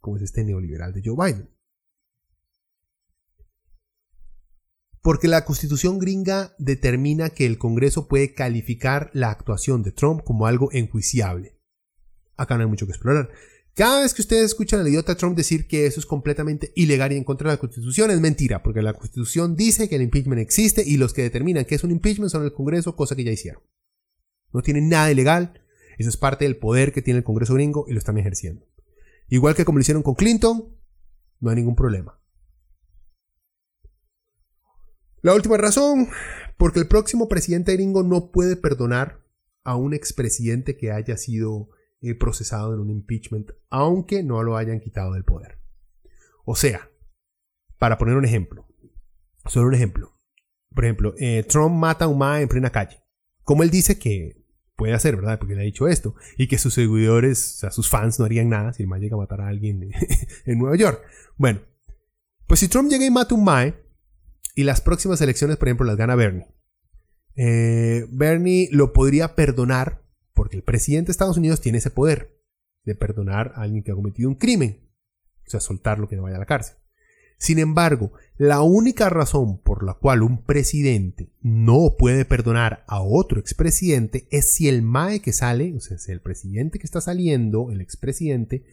[0.01, 1.51] como es este neoliberal de Joe Biden.
[5.01, 10.47] Porque la constitución gringa determina que el Congreso puede calificar la actuación de Trump como
[10.47, 11.54] algo enjuiciable.
[12.37, 13.31] Acá no hay mucho que explorar.
[13.75, 17.17] Cada vez que ustedes escuchan al idiota Trump decir que eso es completamente ilegal y
[17.17, 20.85] en contra de la Constitución, es mentira, porque la Constitución dice que el impeachment existe
[20.87, 23.63] y los que determinan que es un impeachment son el Congreso, cosa que ya hicieron.
[24.53, 25.61] No tienen nada ilegal.
[25.99, 28.65] Eso es parte del poder que tiene el Congreso gringo y lo están ejerciendo.
[29.29, 30.77] Igual que como lo hicieron con Clinton,
[31.41, 32.21] no hay ningún problema.
[35.23, 36.09] La última razón,
[36.57, 39.25] porque el próximo presidente gringo no puede perdonar
[39.65, 41.71] a un expresidente que haya sido
[42.05, 45.59] eh, procesado en un impeachment, aunque no lo hayan quitado del poder.
[46.45, 46.91] O sea,
[47.79, 48.67] para poner un ejemplo,
[49.47, 50.19] solo un ejemplo.
[50.75, 53.03] Por ejemplo, eh, Trump mata a un MAE en plena calle.
[53.43, 54.45] Como él dice que
[54.77, 55.39] puede hacer, ¿verdad?
[55.39, 56.15] Porque le ha dicho esto.
[56.37, 59.15] Y que sus seguidores, o sea, sus fans no harían nada si el Mae llega
[59.17, 59.91] a matar a alguien
[60.45, 61.03] en Nueva York.
[61.37, 61.61] Bueno,
[62.47, 63.75] pues si Trump llega y mata un Mae,
[64.55, 66.47] y las próximas elecciones, por ejemplo, las gana Bernie,
[67.37, 70.04] eh, Bernie lo podría perdonar
[70.55, 72.41] el presidente de Estados Unidos tiene ese poder
[72.85, 74.91] de perdonar a alguien que ha cometido un crimen,
[75.47, 76.77] o sea, soltarlo que no vaya a la cárcel.
[77.39, 83.41] Sin embargo, la única razón por la cual un presidente no puede perdonar a otro
[83.41, 87.71] expresidente es si el MAE que sale, o sea, si el presidente que está saliendo,
[87.71, 88.65] el expresidente,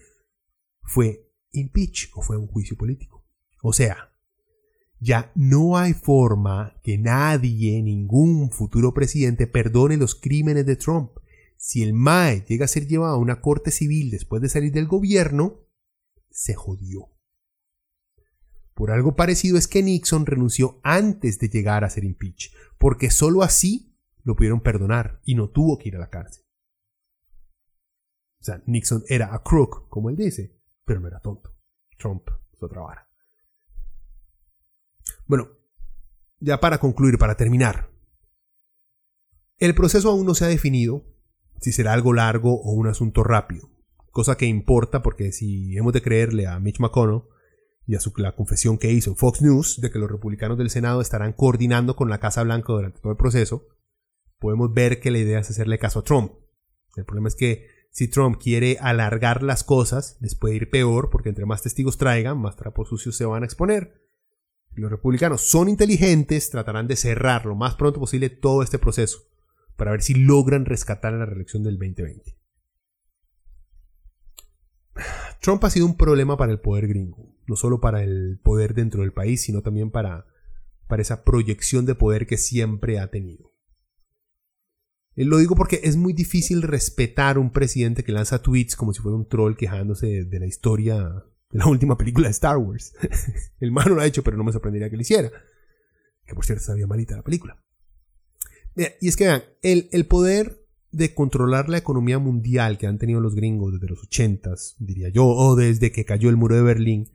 [0.84, 3.26] fue impeach o fue un juicio político.
[3.62, 4.12] O sea,
[5.00, 11.12] ya no hay forma que nadie, ningún futuro presidente, perdone los crímenes de Trump.
[11.64, 14.88] Si el MAE llega a ser llevado a una corte civil después de salir del
[14.88, 15.60] gobierno,
[16.32, 17.12] se jodió.
[18.74, 23.44] Por algo parecido es que Nixon renunció antes de llegar a ser impeach, porque sólo
[23.44, 26.44] así lo pudieron perdonar y no tuvo que ir a la cárcel.
[28.40, 31.56] O sea, Nixon era a crook, como él dice, pero no era tonto.
[31.96, 33.08] Trump es otra vara.
[35.28, 35.48] Bueno,
[36.40, 37.92] ya para concluir, para terminar.
[39.60, 41.11] El proceso aún no se ha definido
[41.62, 43.70] si será algo largo o un asunto rápido,
[44.12, 47.24] cosa que importa porque si hemos de creerle a Mitch McConnell
[47.88, 50.70] y a su, la confesión que hizo en Fox News de que los republicanos del
[50.70, 53.68] Senado estarán coordinando con la Casa Blanca durante todo el proceso,
[54.40, 56.34] podemos ver que la idea es hacerle caso a Trump.
[56.98, 61.30] El problema es que si Trump quiere alargar las cosas, les puede ir peor porque
[61.30, 64.02] entre más testigos traigan, más trapos sucios se van a exponer
[64.76, 69.31] los republicanos son inteligentes, tratarán de cerrar lo más pronto posible todo este proceso
[69.82, 72.38] para ver si logran rescatar la reelección del 2020.
[75.42, 79.02] Trump ha sido un problema para el poder gringo, no solo para el poder dentro
[79.02, 80.28] del país, sino también para,
[80.88, 83.56] para esa proyección de poder que siempre ha tenido.
[85.16, 89.02] Eh, lo digo porque es muy difícil respetar un presidente que lanza tweets como si
[89.02, 92.94] fuera un troll quejándose de la historia la última película de Star Wars.
[93.60, 95.32] el malo lo ha hecho, pero no me sorprendería que lo hiciera.
[96.28, 97.60] Que por cierto, sabía malita la película.
[98.76, 103.36] Y es que vean, el, poder de controlar la economía mundial que han tenido los
[103.36, 107.12] gringos desde los 80 diría yo, o desde que cayó el muro de Berlín,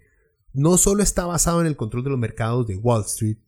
[0.53, 3.39] no solo está basado en el control de los mercados de Wall Street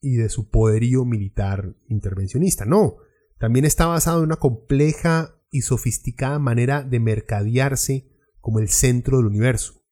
[0.00, 2.96] y de su poderío militar intervencionista, no,
[3.38, 8.10] también está basado en una compleja y sofisticada manera de mercadearse
[8.40, 9.84] como el centro del universo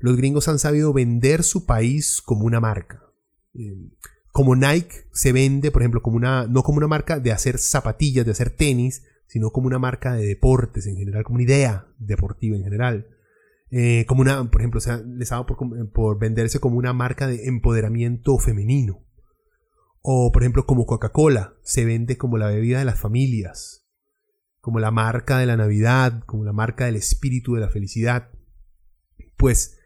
[0.00, 3.02] los gringos han sabido vender su país como una marca.
[3.54, 3.90] Eh,
[4.38, 8.24] como Nike se vende, por ejemplo, como una, no como una marca de hacer zapatillas,
[8.24, 12.56] de hacer tenis, sino como una marca de deportes en general, como una idea deportiva
[12.56, 13.08] en general.
[13.72, 18.38] Eh, como una, por ejemplo, les ha por, por venderse como una marca de empoderamiento
[18.38, 19.04] femenino.
[20.02, 23.88] O, por ejemplo, como Coca-Cola, se vende como la bebida de las familias,
[24.60, 28.30] como la marca de la Navidad, como la marca del espíritu de la felicidad.
[29.36, 29.78] Pues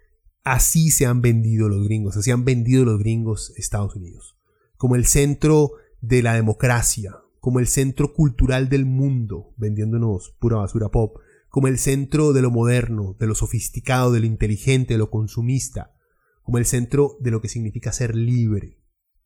[0.45, 4.37] Así se han vendido los gringos, así han vendido los gringos Estados Unidos,
[4.83, 10.89] como el centro de la democracia, como el centro cultural del mundo, vendiéndonos pura basura
[10.89, 11.19] pop,
[11.49, 15.95] como el centro de lo moderno, de lo sofisticado, de lo inteligente, de lo consumista,
[16.43, 18.83] como el centro de lo que significa ser libre.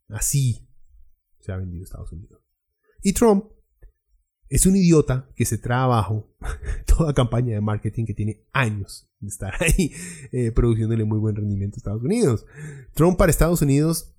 [0.08, 0.68] Así
[1.40, 2.42] se ha vendido Estados Unidos.
[3.02, 3.46] Y Trump
[4.50, 6.36] es un idiota que se trae abajo
[6.86, 9.90] toda campaña de marketing que tiene años de estar ahí
[10.32, 12.44] eh, produciéndole muy buen rendimiento a Estados Unidos.
[12.92, 14.15] Trump para Estados Unidos,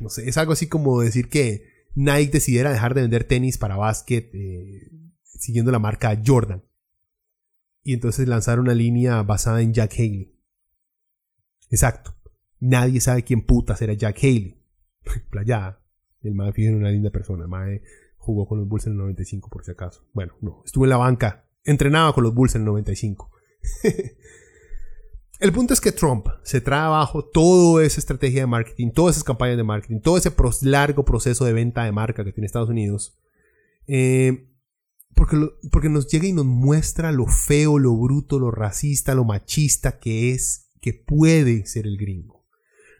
[0.00, 3.76] no sé, es algo así como decir que Nike decidiera dejar de vender tenis para
[3.76, 4.90] básquet eh,
[5.24, 6.62] siguiendo la marca Jordan.
[7.84, 10.38] Y entonces lanzar una línea basada en Jack Haley.
[11.70, 12.14] Exacto.
[12.60, 14.62] Nadie sabe quién putas era Jack Haley.
[15.30, 15.80] Playa.
[16.22, 17.44] El más es una linda persona.
[17.44, 17.82] El
[18.16, 20.06] jugó con los Bulls en el 95 por si acaso.
[20.12, 23.30] Bueno, no, estuvo en la banca, entrenaba con los Bulls en el 95.
[25.42, 29.24] el punto es que Trump se trae abajo toda esa estrategia de marketing, todas esas
[29.24, 30.32] campañas de marketing, todo ese
[30.62, 33.18] largo proceso de venta de marca que tiene Estados Unidos.
[33.88, 34.48] Eh,
[35.16, 35.36] porque,
[35.72, 40.30] porque nos llega y nos muestra lo feo, lo bruto, lo racista, lo machista que
[40.30, 42.46] es, que puede ser el gringo.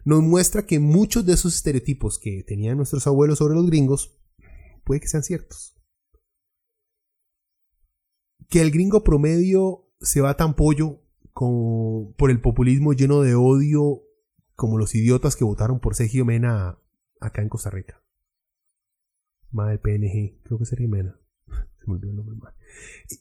[0.04, 4.18] Nos muestra que muchos de esos estereotipos que tenían nuestros abuelos sobre los gringos
[4.82, 5.76] puede que sean ciertos.
[8.48, 11.01] Que el gringo promedio se va tan pollo
[11.34, 14.02] por el populismo lleno de odio
[14.54, 16.78] como los idiotas que votaron por Sergio Mena
[17.20, 18.00] acá en Costa Rica.
[19.50, 21.18] Del PNG, creo que Sergio Mena.
[21.78, 22.52] Se me olvidó el nombre.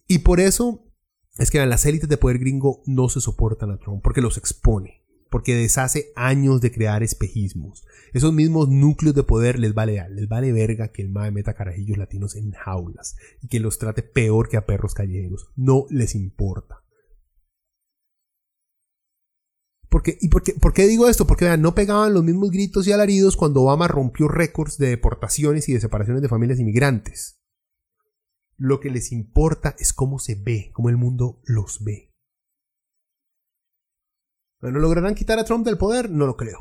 [0.08, 0.86] Y, por eso
[1.38, 5.04] es que las élites de poder gringo no se soportan a Trump, porque los expone,
[5.30, 7.86] porque deshace años de crear espejismos.
[8.14, 11.98] Esos mismos núcleos de poder les vale, les vale verga que el MAE meta carajillos
[11.98, 15.52] latinos en jaulas y que los trate peor que a perros callejeros.
[15.56, 16.81] No les importa.
[19.92, 21.28] Porque, ¿Y por qué, por qué, digo esto?
[21.28, 25.68] Porque vean, no pegaban los mismos gritos y alaridos cuando Obama rompió récords de deportaciones
[25.68, 27.42] y de separaciones de familias inmigrantes.
[28.56, 32.10] Lo que les importa es cómo se ve, cómo el mundo los ve.
[34.62, 36.10] ¿No lograrán quitar a Trump del poder?
[36.10, 36.60] No lo creo.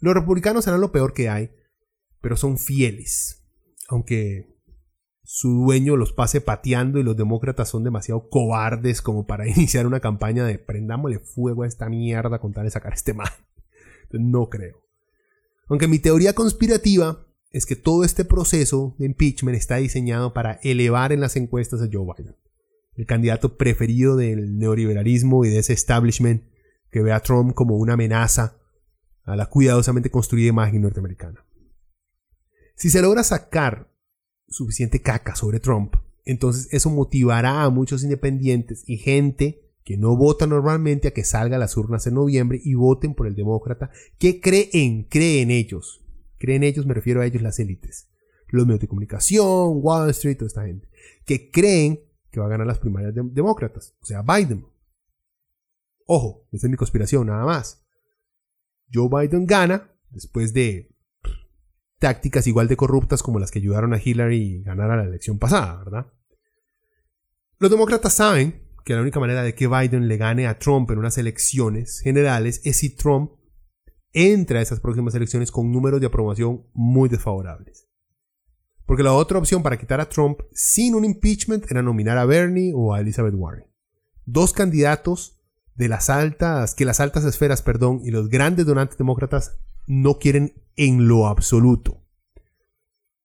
[0.00, 1.52] Los republicanos serán lo peor que hay,
[2.20, 3.46] pero son fieles.
[3.86, 4.51] Aunque
[5.34, 10.00] su dueño los pase pateando y los demócratas son demasiado cobardes como para iniciar una
[10.00, 13.30] campaña de prendámosle fuego a esta mierda con tal de sacar este mal.
[14.10, 14.82] No creo.
[15.68, 21.12] Aunque mi teoría conspirativa es que todo este proceso de impeachment está diseñado para elevar
[21.12, 22.36] en las encuestas a Joe Biden,
[22.96, 26.42] el candidato preferido del neoliberalismo y de ese establishment
[26.90, 28.58] que ve a Trump como una amenaza
[29.24, 31.42] a la cuidadosamente construida imagen norteamericana.
[32.76, 33.91] Si se logra sacar
[34.52, 35.94] suficiente caca sobre Trump,
[36.24, 41.56] entonces eso motivará a muchos independientes y gente que no vota normalmente a que salga
[41.56, 46.04] a las urnas en noviembre y voten por el demócrata que creen, creen ellos.
[46.38, 48.08] Creen ellos, me refiero a ellos las élites.
[48.48, 50.88] Los medios de comunicación, Wall Street, toda esta gente.
[51.24, 52.00] Que creen
[52.30, 54.66] que va a ganar las primarias demócratas, o sea, Biden.
[56.06, 57.84] Ojo, esta es mi conspiración, nada más.
[58.92, 60.91] Joe Biden gana después de
[62.02, 65.38] tácticas igual de corruptas como las que ayudaron a Hillary a ganar a la elección
[65.38, 66.12] pasada, ¿verdad?
[67.60, 70.98] Los demócratas saben que la única manera de que Biden le gane a Trump en
[70.98, 73.30] unas elecciones generales es si Trump
[74.12, 77.86] entra a esas próximas elecciones con números de aprobación muy desfavorables.
[78.84, 82.72] Porque la otra opción para quitar a Trump sin un impeachment era nominar a Bernie
[82.74, 83.70] o a Elizabeth Warren.
[84.24, 85.40] Dos candidatos
[85.76, 90.54] de las altas, que las altas esferas, perdón, y los grandes donantes demócratas no quieren
[90.76, 92.02] en lo absoluto.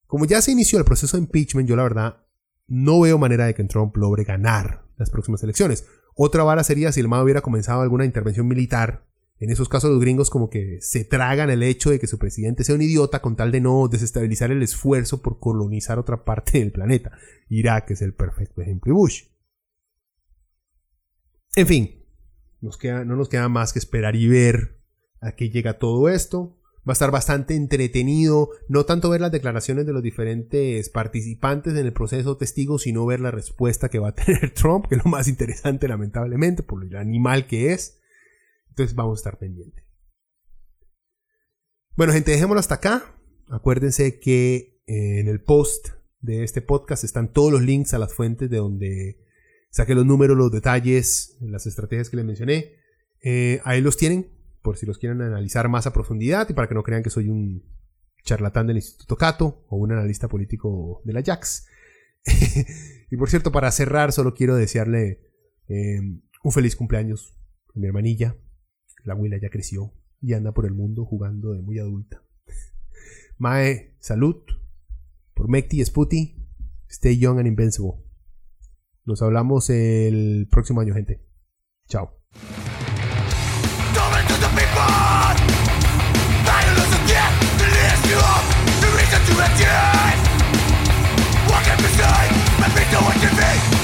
[0.05, 2.23] Como ya se inició el proceso de impeachment, yo la verdad
[2.67, 5.85] no veo manera de que Trump logre ganar las próximas elecciones.
[6.15, 9.05] Otra vara sería si el MAO hubiera comenzado alguna intervención militar.
[9.39, 12.63] En esos casos los gringos como que se tragan el hecho de que su presidente
[12.63, 16.71] sea un idiota con tal de no desestabilizar el esfuerzo por colonizar otra parte del
[16.71, 17.11] planeta.
[17.49, 19.23] Irak es el perfecto ejemplo de Bush.
[21.55, 22.03] En fin,
[22.61, 24.76] no nos queda más que esperar y ver
[25.21, 26.57] a qué llega todo esto.
[26.87, 31.85] Va a estar bastante entretenido, no tanto ver las declaraciones de los diferentes participantes en
[31.85, 35.11] el proceso testigo, sino ver la respuesta que va a tener Trump, que es lo
[35.11, 37.99] más interesante lamentablemente, por el animal que es.
[38.69, 39.83] Entonces vamos a estar pendientes.
[41.95, 43.15] Bueno gente, dejémoslo hasta acá.
[43.49, 45.89] Acuérdense que en el post
[46.21, 49.19] de este podcast están todos los links a las fuentes de donde
[49.71, 52.75] saqué los números, los detalles, las estrategias que les mencioné.
[53.21, 54.36] Eh, ahí los tienen,
[54.67, 57.29] por si los quieren analizar más a profundidad y para que no crean que soy
[57.29, 57.63] un
[58.25, 61.69] charlatán del Instituto Cato o un analista político de la Jax.
[63.09, 65.21] y por cierto, para cerrar, solo quiero desearle
[65.69, 66.01] eh,
[66.43, 67.39] un feliz cumpleaños
[67.73, 68.35] a mi hermanilla.
[69.05, 72.21] La abuela ya creció y anda por el mundo jugando de muy adulta.
[73.37, 74.35] Mae, salud.
[75.33, 76.45] Por Mekti Sputi.
[76.89, 78.03] Stay young and invincible.
[79.05, 81.25] Nos hablamos el próximo año, gente.
[81.87, 82.19] Chao.
[89.27, 90.19] to the death
[91.49, 93.76] Walking beside, let me know what can be